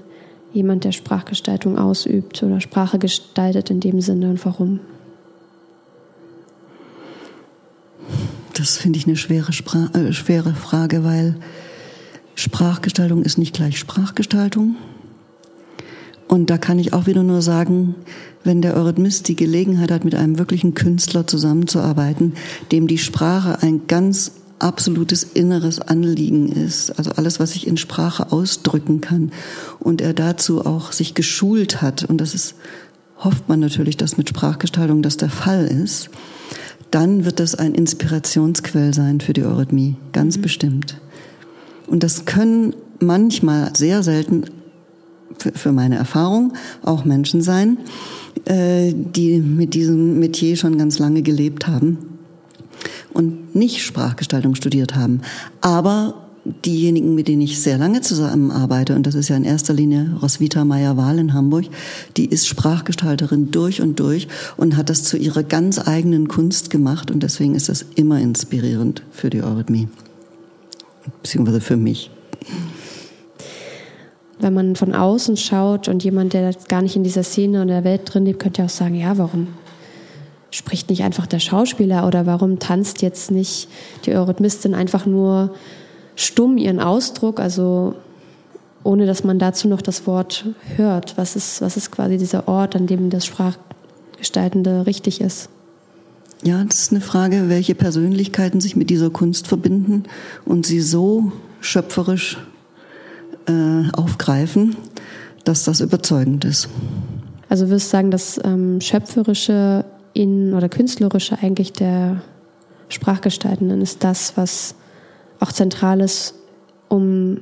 jemand, 0.54 0.84
der 0.84 0.92
Sprachgestaltung 0.92 1.80
ausübt 1.80 2.44
oder 2.44 2.62
Sprache 2.62 3.00
gestaltet 3.00 3.72
in 3.72 3.80
dem 3.80 4.02
Sinne 4.02 4.30
und 4.30 4.46
warum? 4.46 4.82
Das 8.54 8.78
finde 8.78 9.00
ich 9.00 9.08
eine 9.08 9.16
schwere, 9.16 9.52
Spra 9.52 9.90
äh, 9.96 10.14
schwere 10.14 10.54
Frage, 10.54 11.04
weil 11.04 11.38
Sprachgestaltung 12.42 13.24
ist 13.24 13.38
nicht 13.38 13.54
gleich 13.54 13.78
Sprachgestaltung. 13.78 14.76
Und 16.28 16.50
da 16.50 16.58
kann 16.58 16.80
ich 16.80 16.94
auch 16.94 17.06
wieder 17.08 17.24
nur 17.24 17.42
sagen, 17.42 17.96
wenn 18.44 18.62
der 18.62 18.76
Eurythmist 18.76 19.28
die 19.28 19.36
Gelegenheit 19.36 19.92
hat, 19.92 20.06
mit 20.06 20.16
einem 20.16 20.40
wirklichen 20.40 20.74
Künstler 20.74 21.28
zusammenzuarbeiten, 21.28 22.34
dem 22.72 22.88
die 22.88 22.98
Sprache 22.98 23.62
ein 23.62 23.82
ganz 23.88 24.32
absolutes 24.60 25.24
inneres 25.24 25.80
Anliegen 25.80 26.50
ist, 26.50 26.92
also 26.92 27.12
alles, 27.12 27.40
was 27.40 27.52
sich 27.52 27.68
in 27.68 27.78
Sprache 27.78 28.32
ausdrücken 28.32 29.02
kann, 29.02 29.32
und 29.80 30.02
er 30.02 30.14
dazu 30.14 30.66
auch 30.66 30.92
sich 30.92 31.14
geschult 31.14 31.82
hat, 31.82 32.06
und 32.06 32.20
das 32.20 32.34
ist, 32.34 32.56
hofft 33.18 33.50
man 33.50 33.60
natürlich, 33.60 33.98
dass 33.98 34.18
mit 34.18 34.30
Sprachgestaltung 34.30 35.02
das 35.02 35.18
der 35.18 35.30
Fall 35.30 35.66
ist, 35.66 36.10
dann 36.92 37.26
wird 37.26 37.40
das 37.40 37.56
ein 37.56 37.76
Inspirationsquell 37.76 38.94
sein 38.94 39.20
für 39.22 39.34
die 39.34 39.44
Eurythmie, 39.44 39.96
ganz 40.12 40.38
mhm. 40.38 40.42
bestimmt. 40.42 41.02
Und 41.92 42.04
das 42.04 42.24
können 42.24 42.74
manchmal 43.02 43.76
sehr 43.76 44.02
selten 44.02 44.46
für 45.38 45.74
meine 45.74 45.98
Erfahrung 45.98 46.54
auch 46.84 47.04
Menschen 47.04 47.42
sein, 47.42 47.80
äh, 48.46 48.94
die 48.94 49.40
mit 49.40 49.74
diesem 49.74 50.18
Metier 50.18 50.56
schon 50.56 50.78
ganz 50.78 51.00
lange 51.00 51.22
gelebt 51.22 51.68
haben 51.68 51.98
und 53.12 53.56
nicht 53.56 53.84
Sprachgestaltung 53.84 54.56
studiert 54.56 54.96
haben. 54.96 55.20
Aber 55.60 56.30
diejenigen, 56.64 57.14
mit 57.14 57.28
denen 57.28 57.42
ich 57.42 57.60
sehr 57.60 57.78
lange 57.78 58.00
zusammenarbeite, 58.00 58.96
und 58.96 59.06
das 59.06 59.16
ist 59.16 59.28
ja 59.28 59.36
in 59.36 59.44
erster 59.44 59.74
Linie 59.74 60.16
Roswitha 60.22 60.64
Meyer-Wahl 60.64 61.20
in 61.20 61.34
Hamburg, 61.34 61.66
die 62.16 62.26
ist 62.26 62.48
Sprachgestalterin 62.48 63.52
durch 63.52 63.82
und 63.82 64.00
durch 64.00 64.30
und 64.56 64.78
hat 64.78 64.90
das 64.90 65.04
zu 65.04 65.18
ihrer 65.18 65.44
ganz 65.44 65.86
eigenen 65.86 66.30
Kunst 66.30 66.70
gemacht 66.70 67.12
und 67.12 67.22
deswegen 67.22 67.54
ist 67.54 67.68
das 67.68 67.86
immer 67.96 68.22
inspirierend 68.22 69.04
für 69.12 69.30
die 69.30 69.44
Eurythmie 69.44 69.90
beziehungsweise 71.22 71.62
für 71.62 71.78
mich. 71.78 72.12
Wenn 74.40 74.54
man 74.54 74.76
von 74.76 74.96
außen 74.96 75.38
schaut 75.38 75.88
und 75.88 76.04
jemand, 76.04 76.34
der 76.34 76.54
gar 76.68 76.82
nicht 76.82 76.96
in 76.96 77.04
dieser 77.04 77.24
Szene 77.24 77.62
und 77.62 77.68
der 77.68 77.84
Welt 77.84 78.02
drin 78.06 78.26
lebt, 78.26 78.40
könnte 78.40 78.62
ja 78.62 78.66
auch 78.66 78.70
sagen, 78.70 78.96
ja, 78.96 79.18
warum 79.18 79.48
spricht 80.50 80.90
nicht 80.90 81.04
einfach 81.04 81.28
der 81.28 81.40
Schauspieler 81.40 82.06
oder 82.06 82.26
warum 82.26 82.60
tanzt 82.60 83.02
jetzt 83.02 83.32
nicht 83.32 83.70
die 84.06 84.14
Eurythmistin 84.14 84.74
einfach 84.74 85.06
nur 85.06 85.54
stumm 86.16 86.58
ihren 86.58 86.80
Ausdruck, 86.80 87.40
also 87.40 87.96
ohne 88.84 89.06
dass 89.06 89.24
man 89.24 89.40
dazu 89.40 89.68
noch 89.68 89.82
das 89.82 90.08
Wort 90.08 90.46
hört. 90.76 91.18
Was 91.18 91.36
ist, 91.36 91.62
was 91.62 91.78
ist 91.78 91.92
quasi 91.92 92.18
dieser 92.18 92.48
Ort, 92.48 92.76
an 92.76 92.88
dem 92.88 93.10
das 93.10 93.26
Sprachgestaltende 93.26 94.86
richtig 94.86 95.22
ist? 95.22 95.50
Ja, 96.44 96.64
das 96.64 96.80
ist 96.80 96.92
eine 96.92 97.02
Frage, 97.02 97.50
welche 97.50 97.76
Persönlichkeiten 97.76 98.62
sich 98.62 98.76
mit 98.76 98.90
dieser 98.90 99.12
Kunst 99.12 99.48
verbinden 99.48 100.04
und 100.44 100.66
sie 100.66 100.82
so 100.82 101.32
schöpferisch 101.60 102.40
äh, 103.48 103.92
aufgreifen, 103.94 104.76
dass 105.44 105.64
das 105.64 105.82
überzeugend 105.82 106.46
ist. 106.46 106.68
Also 107.48 107.68
würdest 107.68 107.88
du 107.88 107.92
sagen, 107.92 108.12
dass 108.12 108.40
ähm, 108.44 108.82
schöpferische 108.82 109.86
in 110.14 110.54
oder 110.54 110.68
künstlerische 110.68 111.38
eigentlich 111.40 111.74
der 111.74 112.22
Sprachgestaltenden 112.90 113.82
ist 113.82 114.04
das, 114.04 114.36
was 114.36 114.76
auch 115.40 115.52
zentral 115.52 116.02
ist, 116.02 116.36
um 116.90 117.42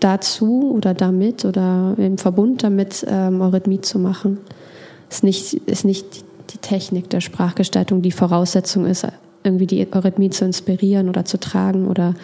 dazu 0.00 0.72
oder 0.74 0.94
damit 0.94 1.44
oder 1.44 1.94
im 1.96 2.18
Verbund 2.18 2.62
damit 2.62 3.04
ähm, 3.08 3.40
Eurythmie 3.40 3.80
zu 3.80 3.98
machen. 3.98 4.38
Ist 5.08 5.24
nicht, 5.24 5.54
ist 5.54 5.84
nicht 5.84 6.25
die 6.56 6.60
Technik 6.68 7.10
der 7.10 7.20
Sprachgestaltung 7.20 8.02
die 8.02 8.12
Voraussetzung 8.12 8.86
ist, 8.86 9.06
irgendwie 9.44 9.66
die 9.66 9.86
Eurythmie 9.92 10.30
zu 10.30 10.44
inspirieren 10.44 11.08
oder 11.08 11.24
zu 11.24 11.38
tragen 11.38 11.88
oder 11.88 12.14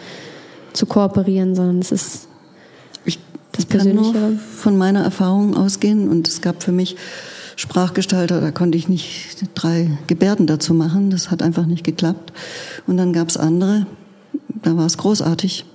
zu 0.73 0.85
kooperieren, 0.85 1.55
sondern 1.55 1.79
es 1.79 1.91
ist 1.91 2.27
ich 3.05 3.19
das 3.51 3.65
Persönliche. 3.65 4.11
Kann 4.11 4.31
nur 4.31 4.39
von 4.39 4.77
meiner 4.77 5.03
Erfahrung 5.03 5.55
ausgehen 5.55 6.09
und 6.09 6.27
es 6.27 6.41
gab 6.41 6.63
für 6.63 6.71
mich 6.71 6.95
Sprachgestalter, 7.55 8.41
da 8.41 8.51
konnte 8.51 8.77
ich 8.77 8.89
nicht 8.89 9.37
drei 9.53 9.91
Gebärden 10.07 10.47
dazu 10.47 10.73
machen, 10.73 11.11
das 11.11 11.29
hat 11.29 11.43
einfach 11.43 11.67
nicht 11.67 11.83
geklappt. 11.83 12.33
Und 12.87 12.97
dann 12.97 13.13
gab 13.13 13.29
es 13.29 13.37
andere, 13.37 13.85
da 14.63 14.75
war 14.75 14.87
es 14.87 14.97
großartig. 14.97 15.65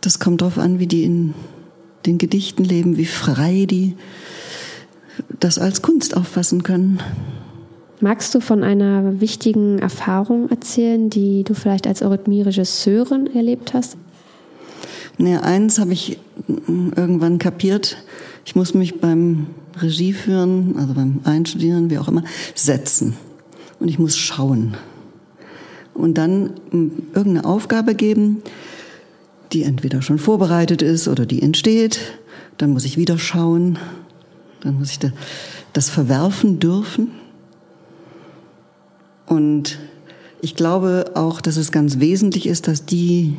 Das 0.00 0.18
kommt 0.18 0.40
darauf 0.40 0.58
an, 0.58 0.80
wie 0.80 0.88
die 0.88 1.04
in 1.04 1.34
den 2.06 2.18
Gedichten 2.18 2.64
leben, 2.64 2.96
wie 2.96 3.06
frei 3.06 3.66
die 3.68 3.96
das 5.38 5.58
als 5.58 5.82
Kunst 5.82 6.16
auffassen 6.16 6.64
können. 6.64 7.00
Magst 8.00 8.32
du 8.34 8.40
von 8.40 8.62
einer 8.62 9.20
wichtigen 9.20 9.80
Erfahrung 9.80 10.48
erzählen, 10.50 11.10
die 11.10 11.42
du 11.42 11.54
vielleicht 11.54 11.86
als 11.86 12.00
Eurythmie-Regisseurin 12.00 13.34
erlebt 13.34 13.74
hast? 13.74 13.96
Naja, 15.16 15.40
eins 15.40 15.80
habe 15.80 15.92
ich 15.92 16.16
irgendwann 16.46 17.40
kapiert. 17.40 17.96
Ich 18.44 18.54
muss 18.54 18.72
mich 18.72 19.00
beim 19.00 19.48
Regie 19.80 20.12
führen, 20.12 20.76
also 20.78 20.94
beim 20.94 21.20
Einstudieren, 21.24 21.90
wie 21.90 21.98
auch 21.98 22.06
immer, 22.06 22.22
setzen. 22.54 23.16
Und 23.80 23.88
ich 23.88 23.98
muss 23.98 24.16
schauen. 24.16 24.76
Und 25.92 26.18
dann 26.18 26.52
irgendeine 26.70 27.44
Aufgabe 27.44 27.96
geben, 27.96 28.42
die 29.52 29.64
entweder 29.64 30.02
schon 30.02 30.18
vorbereitet 30.18 30.82
ist 30.82 31.08
oder 31.08 31.26
die 31.26 31.42
entsteht. 31.42 31.98
Dann 32.58 32.70
muss 32.70 32.84
ich 32.84 32.96
wieder 32.96 33.18
schauen. 33.18 33.76
Dann 34.60 34.78
muss 34.78 34.92
ich 34.92 35.00
das 35.72 35.90
verwerfen 35.90 36.60
dürfen. 36.60 37.08
Und 39.28 39.78
ich 40.40 40.54
glaube 40.54 41.12
auch, 41.14 41.40
dass 41.40 41.56
es 41.56 41.72
ganz 41.72 41.98
wesentlich 41.98 42.46
ist, 42.46 42.68
dass 42.68 42.84
die, 42.84 43.36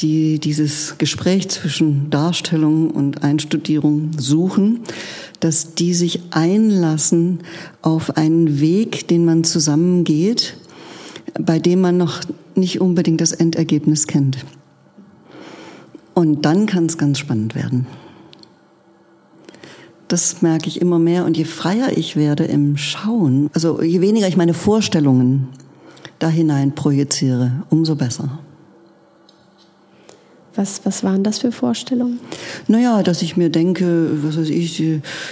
die 0.00 0.38
dieses 0.38 0.98
Gespräch 0.98 1.48
zwischen 1.48 2.10
Darstellung 2.10 2.90
und 2.90 3.22
Einstudierung 3.22 4.10
suchen, 4.18 4.80
dass 5.40 5.74
die 5.74 5.94
sich 5.94 6.20
einlassen 6.30 7.40
auf 7.80 8.16
einen 8.16 8.60
Weg, 8.60 9.08
den 9.08 9.24
man 9.24 9.44
zusammengeht, 9.44 10.56
bei 11.40 11.58
dem 11.58 11.80
man 11.80 11.96
noch 11.96 12.20
nicht 12.54 12.80
unbedingt 12.80 13.20
das 13.20 13.32
Endergebnis 13.32 14.06
kennt. 14.06 14.38
Und 16.14 16.42
dann 16.42 16.66
kann 16.66 16.86
es 16.86 16.98
ganz 16.98 17.18
spannend 17.18 17.54
werden. 17.54 17.86
Das 20.12 20.42
merke 20.42 20.68
ich 20.68 20.78
immer 20.82 20.98
mehr. 20.98 21.24
Und 21.24 21.38
je 21.38 21.44
freier 21.44 21.96
ich 21.96 22.16
werde 22.16 22.44
im 22.44 22.76
Schauen, 22.76 23.48
also 23.54 23.80
je 23.80 24.02
weniger 24.02 24.28
ich 24.28 24.36
meine 24.36 24.52
Vorstellungen 24.52 25.48
da 26.18 26.28
hinein 26.28 26.74
projiziere, 26.74 27.64
umso 27.70 27.94
besser. 27.94 28.38
Was, 30.54 30.82
was 30.84 31.02
waren 31.02 31.24
das 31.24 31.38
für 31.38 31.50
Vorstellungen? 31.50 32.20
Naja, 32.68 33.02
dass 33.02 33.22
ich 33.22 33.38
mir 33.38 33.48
denke, 33.48 34.10
was 34.22 34.36
weiß 34.36 34.50
ich, 34.50 34.84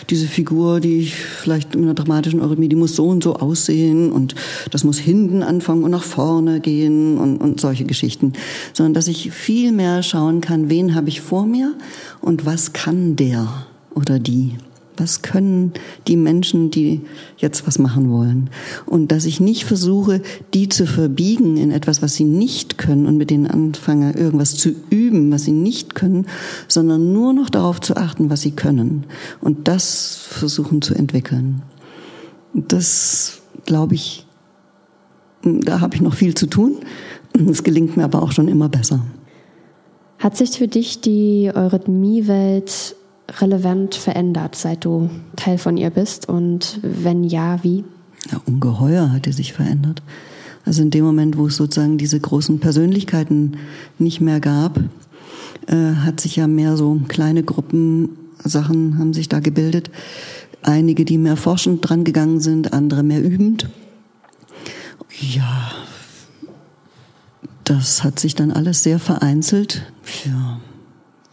diese 0.08 0.26
Figur, 0.26 0.80
die 0.80 1.00
ich 1.00 1.14
vielleicht 1.14 1.74
in 1.74 1.82
einer 1.82 1.92
dramatischen 1.92 2.40
Eurythmie, 2.40 2.70
die 2.70 2.76
muss 2.76 2.96
so 2.96 3.06
und 3.06 3.22
so 3.22 3.34
aussehen 3.34 4.10
und 4.10 4.34
das 4.70 4.82
muss 4.82 4.96
hinten 4.96 5.42
anfangen 5.42 5.84
und 5.84 5.90
nach 5.90 6.04
vorne 6.04 6.60
gehen 6.60 7.18
und, 7.18 7.36
und 7.36 7.60
solche 7.60 7.84
Geschichten. 7.84 8.32
Sondern 8.72 8.94
dass 8.94 9.08
ich 9.08 9.30
viel 9.30 9.72
mehr 9.72 10.02
schauen 10.02 10.40
kann, 10.40 10.70
wen 10.70 10.94
habe 10.94 11.10
ich 11.10 11.20
vor 11.20 11.44
mir 11.44 11.74
und 12.22 12.46
was 12.46 12.72
kann 12.72 13.14
der 13.16 13.66
oder 13.94 14.18
die 14.18 14.54
was 15.00 15.22
können 15.22 15.72
die 16.06 16.16
Menschen, 16.16 16.70
die 16.70 17.00
jetzt 17.38 17.66
was 17.66 17.78
machen 17.78 18.10
wollen. 18.10 18.50
Und 18.86 19.10
dass 19.10 19.24
ich 19.24 19.40
nicht 19.40 19.64
versuche, 19.64 20.22
die 20.54 20.68
zu 20.68 20.86
verbiegen 20.86 21.56
in 21.56 21.70
etwas, 21.72 22.02
was 22.02 22.14
sie 22.14 22.24
nicht 22.24 22.78
können 22.78 23.06
und 23.06 23.16
mit 23.16 23.30
denen 23.30 23.46
anfange, 23.46 24.12
irgendwas 24.16 24.54
zu 24.54 24.70
üben, 24.90 25.32
was 25.32 25.44
sie 25.44 25.52
nicht 25.52 25.94
können, 25.94 26.26
sondern 26.68 27.12
nur 27.12 27.32
noch 27.32 27.50
darauf 27.50 27.80
zu 27.80 27.96
achten, 27.96 28.30
was 28.30 28.42
sie 28.42 28.52
können. 28.52 29.04
Und 29.40 29.66
das 29.66 30.16
versuchen 30.28 30.82
zu 30.82 30.94
entwickeln. 30.94 31.62
Das, 32.54 33.40
glaube 33.64 33.94
ich, 33.94 34.26
da 35.42 35.80
habe 35.80 35.94
ich 35.94 36.00
noch 36.00 36.14
viel 36.14 36.34
zu 36.34 36.46
tun. 36.46 36.76
Es 37.48 37.62
gelingt 37.62 37.96
mir 37.96 38.04
aber 38.04 38.22
auch 38.22 38.32
schon 38.32 38.48
immer 38.48 38.68
besser. 38.68 39.04
Hat 40.18 40.36
sich 40.36 40.50
für 40.50 40.68
dich 40.68 41.00
die 41.00 41.50
Eurythmie-Welt 41.54 42.96
relevant 43.38 43.94
verändert, 43.94 44.56
seit 44.56 44.84
du 44.84 45.10
Teil 45.36 45.58
von 45.58 45.76
ihr 45.76 45.90
bist? 45.90 46.28
Und 46.28 46.80
wenn 46.82 47.24
ja, 47.24 47.62
wie? 47.62 47.84
Ja, 48.30 48.40
ungeheuer 48.46 49.12
hat 49.12 49.26
sie 49.26 49.32
sich 49.32 49.52
verändert. 49.52 50.02
Also 50.64 50.82
in 50.82 50.90
dem 50.90 51.04
Moment, 51.04 51.38
wo 51.38 51.46
es 51.46 51.56
sozusagen 51.56 51.98
diese 51.98 52.20
großen 52.20 52.60
Persönlichkeiten 52.60 53.56
nicht 53.98 54.20
mehr 54.20 54.40
gab, 54.40 54.78
äh, 55.66 55.94
hat 56.04 56.20
sich 56.20 56.36
ja 56.36 56.46
mehr 56.46 56.76
so 56.76 57.00
kleine 57.08 57.42
Gruppen 57.42 58.10
Sachen 58.44 58.98
haben 58.98 59.12
sich 59.12 59.28
da 59.28 59.40
gebildet. 59.40 59.90
Einige, 60.62 61.04
die 61.04 61.18
mehr 61.18 61.36
forschend 61.36 61.88
dran 61.88 62.04
gegangen 62.04 62.40
sind, 62.40 62.72
andere 62.72 63.02
mehr 63.02 63.22
übend. 63.22 63.68
Ja, 65.20 65.70
das 67.64 68.02
hat 68.02 68.18
sich 68.18 68.34
dann 68.34 68.50
alles 68.50 68.82
sehr 68.82 68.98
vereinzelt. 68.98 69.92
Ja, 70.24 70.60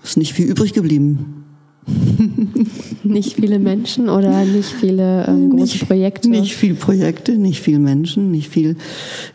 ist 0.03 0.17
nicht 0.17 0.33
viel 0.33 0.47
übrig 0.47 0.73
geblieben. 0.73 1.45
nicht 3.03 3.35
viele 3.35 3.59
Menschen 3.59 4.09
oder 4.09 4.43
nicht 4.43 4.69
viele 4.69 5.25
ähm, 5.27 5.51
große 5.51 5.61
nicht, 5.61 5.87
Projekte? 5.87 6.29
Nicht 6.29 6.55
viel 6.55 6.75
Projekte, 6.75 7.37
nicht 7.37 7.61
viel 7.61 7.79
Menschen, 7.79 8.31
nicht 8.31 8.49
viel. 8.49 8.75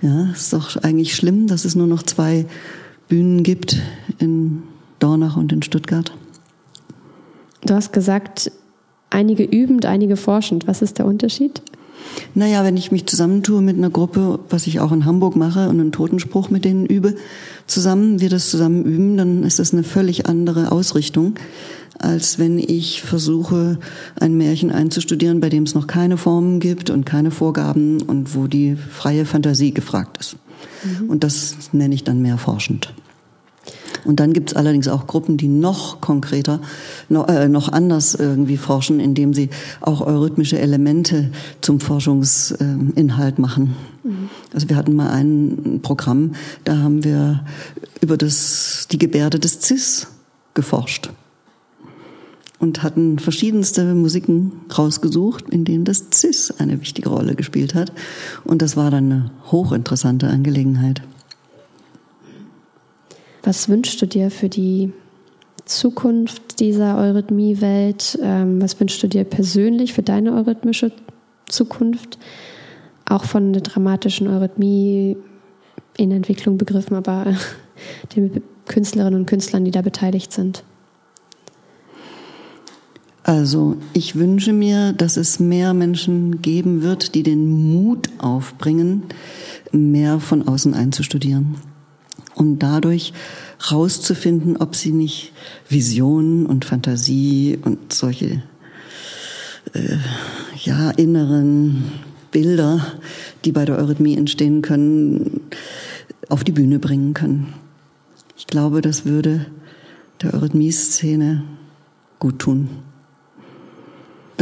Ja, 0.03 0.31
ist 0.33 0.53
doch 0.53 0.77
eigentlich 0.77 1.15
schlimm, 1.15 1.47
dass 1.47 1.65
es 1.65 1.75
nur 1.75 1.87
noch 1.87 2.03
zwei 2.03 2.47
Bühnen 3.09 3.43
gibt 3.43 3.81
in 4.19 4.63
Dornach 4.99 5.37
und 5.37 5.53
in 5.53 5.63
Stuttgart. 5.63 6.13
Du 7.65 7.75
hast 7.75 7.93
gesagt, 7.93 8.53
einige 9.11 9.45
übend, 9.45 9.87
einige 9.87 10.17
forschend. 10.17 10.67
Was 10.67 10.83
ist 10.83 10.99
der 10.99 11.07
Unterschied? 11.07 11.63
Naja, 12.35 12.65
wenn 12.65 12.77
ich 12.77 12.91
mich 12.91 13.07
zusammentue 13.07 13.63
mit 13.63 13.77
einer 13.77 13.91
Gruppe, 13.91 14.41
was 14.51 14.67
ich 14.67 14.81
auch 14.81 14.93
in 14.93 15.05
Hamburg 15.05 15.37
mache 15.37 15.69
und 15.69 15.81
einen 15.81 15.93
Totenspruch 15.93 16.51
mit 16.51 16.65
denen 16.65 16.87
übe, 16.87 17.15
zusammen, 17.67 18.21
wir 18.21 18.29
das 18.29 18.51
zusammen 18.51 18.85
üben, 18.85 19.17
dann 19.17 19.45
ist 19.45 19.59
das 19.59 19.73
eine 19.73 19.85
völlig 19.85 20.27
andere 20.27 20.73
Ausrichtung 20.73 21.35
als 21.99 22.39
wenn 22.39 22.59
ich 22.59 23.03
versuche, 23.03 23.79
ein 24.19 24.37
Märchen 24.37 24.71
einzustudieren, 24.71 25.41
bei 25.41 25.49
dem 25.49 25.65
es 25.65 25.75
noch 25.75 25.87
keine 25.87 26.17
Formen 26.17 26.61
gibt 26.61 26.91
und 26.91 27.05
keine 27.05 27.31
Vorgaben 27.31 28.03
und 28.03 28.35
wo 28.35 28.47
die 28.47 28.77
freie 28.77 29.25
Fantasie 29.25 29.73
gefragt 29.73 30.19
ist. 30.19 30.37
Mhm. 30.85 31.11
Und 31.11 31.25
das 31.25 31.57
nenne 31.73 31.95
ich 31.95 32.05
dann 32.05 32.23
mehr 32.23 32.39
forschend. 32.39 32.93
Und 34.05 34.19
dann 34.19 34.33
gibt 34.33 34.51
es 34.51 34.57
allerdings 34.57 34.89
auch 34.89 35.07
Gruppen, 35.07 35.37
die 35.37 35.47
noch 35.47 36.01
konkreter, 36.01 36.61
noch, 37.09 37.29
äh, 37.29 37.49
noch 37.49 37.69
anders 37.69 38.17
irgendwie 38.17 38.57
forschen, 38.57 38.99
indem 38.99 39.33
sie 39.33 39.49
auch 39.81 40.01
eurythmische 40.01 40.59
Elemente 40.59 41.31
zum 41.61 41.79
Forschungsinhalt 41.79 43.39
machen. 43.39 43.77
Mhm. 44.03 44.29
Also 44.53 44.69
wir 44.69 44.77
hatten 44.77 44.97
mal 44.97 45.11
ein 45.11 45.81
Programm, 45.83 46.33
da 46.65 46.79
haben 46.79 47.05
wir 47.05 47.45
über 48.01 48.17
das, 48.17 48.89
die 48.91 48.99
Gebärde 48.99 49.39
des 49.39 49.61
Cis 49.63 50.09
geforscht 50.55 51.11
und 52.63 52.85
hatten 52.85 53.19
verschiedenste 53.19 53.95
Musiken 53.95 54.53
rausgesucht, 54.79 55.51
in 55.51 55.65
denen 55.65 55.85
das 55.85 56.05
Cis 56.15 56.53
eine 56.53 56.81
wichtige 56.81 57.09
Rolle 57.09 57.35
gespielt 57.35 57.75
hat. 57.75 57.93
Und 58.45 58.63
das 58.63 58.77
war 58.77 58.91
dann 58.91 59.13
eine 59.13 59.31
hochinteressante 59.51 60.29
Angelegenheit. 60.29 61.03
Was 63.43 63.69
wünschst 63.69 64.01
du 64.01 64.07
dir 64.07 64.31
für 64.31 64.49
die 64.49 64.93
Zukunft 65.65 66.61
dieser 66.61 66.97
Eurythmie-Welt? 66.99 68.21
Ähm, 68.23 68.63
was 68.63 68.79
wünschst 68.79 69.03
du 69.03 69.09
dir 69.09 69.25
persönlich 69.25 69.93
für 69.93 70.05
deine 70.05 70.33
eurythmische 70.33 70.93
Zukunft? 71.49 72.17
Auch 73.07 73.25
von 73.25 73.53
der 73.53 73.63
dramatischen 73.63 74.29
Eurythmie 74.29 75.17
in 75.97 76.13
Entwicklung 76.13 76.59
begriffen, 76.59 76.95
aber 76.95 77.35
den 78.15 78.41
Künstlerinnen 78.67 79.19
und 79.19 79.27
Künstlern, 79.27 79.65
die 79.65 79.73
da 79.73 79.83
beteiligt 79.83 80.33
sind. 80.33 80.63
Also 83.25 83.77
ich 83.93 84.17
wünsche 84.17 84.53
mir, 84.53 84.93
dass 84.93 85.17
es 85.17 85.39
mehr 85.39 85.75
Menschen 85.75 86.43
geben 86.43 86.83
wird, 86.83 87.15
die 87.15 87.23
den 87.23 87.49
Mut 87.49 88.09
aufbringen, 88.19 89.05
mehr 89.71 90.19
von 90.19 90.49
außen 90.49 90.75
einzustudieren, 90.75 91.57
um 92.35 92.59
dadurch 92.59 93.13
rauszufinden, 93.71 94.57
ob 94.57 94.75
sie 94.75 94.91
nicht 94.91 95.33
Visionen 95.69 96.47
und 96.47 96.65
Fantasie 96.65 97.59
und 97.63 97.93
solche 97.93 98.43
äh, 99.73 99.99
ja 100.65 100.91
inneren 100.91 101.85
Bilder, 102.33 102.85
die 103.45 103.53
bei 103.53 103.65
der 103.65 103.79
Eurythmie 103.79 104.17
entstehen 104.17 104.63
können, 104.63 105.43
auf 106.29 106.43
die 106.43 106.53
Bühne 106.53 106.81
bringen 106.81 107.15
können. 107.15 107.55
Ich 108.37 108.49
glaube, 108.49 108.81
das 108.81 109.05
würde 109.05 109.47
der 110.23 110.35
Eurythmie-Szene 110.35 111.45
gut 112.19 112.41
tun. 112.41 112.69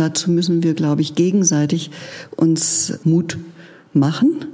Dazu 0.00 0.30
müssen 0.30 0.62
wir, 0.62 0.72
glaube 0.72 1.02
ich, 1.02 1.14
gegenseitig 1.14 1.90
uns 2.34 3.00
Mut 3.04 3.36
machen 3.92 4.46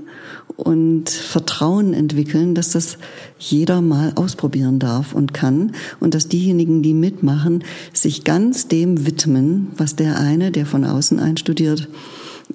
und 0.56 1.08
Vertrauen 1.08 1.94
entwickeln, 1.94 2.56
dass 2.56 2.70
das 2.70 2.98
jeder 3.38 3.80
mal 3.80 4.10
ausprobieren 4.16 4.80
darf 4.80 5.14
und 5.14 5.34
kann 5.34 5.70
und 6.00 6.14
dass 6.14 6.26
diejenigen, 6.26 6.82
die 6.82 6.94
mitmachen, 6.94 7.62
sich 7.92 8.24
ganz 8.24 8.66
dem 8.66 9.06
widmen, 9.06 9.68
was 9.76 9.94
der 9.94 10.18
eine, 10.18 10.50
der 10.50 10.66
von 10.66 10.84
außen 10.84 11.20
einstudiert, 11.20 11.88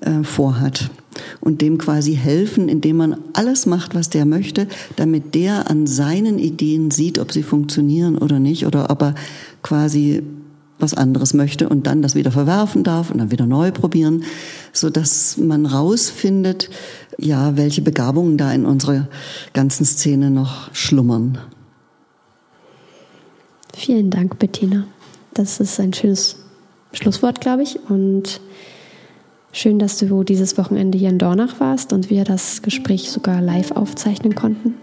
äh, 0.01 0.23
vorhat 0.23 0.89
und 1.39 1.61
dem 1.61 1.77
quasi 1.77 2.13
helfen, 2.13 2.67
indem 2.67 2.97
man 2.97 3.17
alles 3.31 3.67
macht, 3.67 3.95
was 3.95 4.09
der 4.09 4.25
möchte, 4.25 4.67
damit 4.97 5.33
der 5.33 5.69
an 5.69 5.87
seinen 5.87 6.39
Ideen 6.39 6.91
sieht, 6.91 7.19
ob 7.19 7.31
sie 7.31 7.43
funktionieren 7.43 8.17
oder 8.17 8.39
nicht 8.39 8.65
oder 8.65 8.89
ob 8.89 9.01
er 9.01 9.15
quasi 9.61 10.23
was 10.81 10.93
anderes 10.93 11.33
möchte 11.33 11.69
und 11.69 11.87
dann 11.87 12.01
das 12.01 12.15
wieder 12.15 12.31
verwerfen 12.31 12.83
darf 12.83 13.11
und 13.11 13.17
dann 13.19 13.31
wieder 13.31 13.45
neu 13.45 13.71
probieren, 13.71 14.23
so 14.73 14.89
dass 14.89 15.37
man 15.37 15.65
rausfindet, 15.65 16.69
ja, 17.17 17.57
welche 17.57 17.81
Begabungen 17.81 18.37
da 18.37 18.51
in 18.51 18.65
unserer 18.65 19.07
ganzen 19.53 19.85
Szene 19.85 20.31
noch 20.31 20.73
schlummern. 20.73 21.37
Vielen 23.75 24.09
Dank, 24.09 24.37
Bettina. 24.39 24.85
Das 25.33 25.59
ist 25.59 25.79
ein 25.79 25.93
schönes 25.93 26.37
Schlusswort, 26.93 27.41
glaube 27.41 27.63
ich. 27.63 27.79
Und 27.89 28.41
schön, 29.51 29.79
dass 29.79 29.97
du 29.97 30.23
dieses 30.23 30.57
Wochenende 30.57 30.97
hier 30.97 31.09
in 31.09 31.17
Dornach 31.17 31.59
warst 31.59 31.93
und 31.93 32.09
wir 32.09 32.23
das 32.23 32.61
Gespräch 32.61 33.11
sogar 33.11 33.41
live 33.41 33.71
aufzeichnen 33.71 34.35
konnten. 34.35 34.75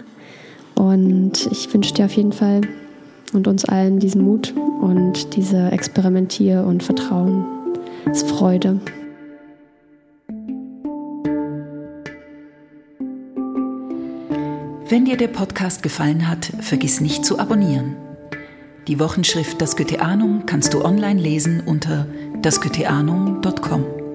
Und 0.75 1.49
ich 1.51 1.73
wünsche 1.73 1.95
dir 1.95 2.07
auf 2.07 2.13
jeden 2.13 2.33
Fall 2.33 2.63
und 3.35 3.47
uns 3.47 3.65
allen 3.65 3.99
diesen 3.99 4.23
Mut 4.25 4.55
und 4.81 5.37
diese 5.37 5.71
Experimentier- 5.73 6.65
und 6.65 6.83
Vertrauensfreude. 6.83 8.81
Wenn 14.91 15.05
dir 15.05 15.19
der 15.19 15.29
Podcast 15.29 15.83
gefallen 15.83 16.29
hat, 16.29 16.51
vergiss 16.61 17.03
nicht 17.03 17.27
zu 17.27 17.39
abonnieren. 17.39 17.97
Die 18.87 18.99
Wochenschrift 18.99 19.61
Das 19.61 19.77
Goetheanum 19.77 20.47
kannst 20.47 20.73
du 20.73 20.83
online 20.83 21.21
lesen 21.21 21.63
unter 21.67 22.07
dasgoetheanum.com. 22.41 24.08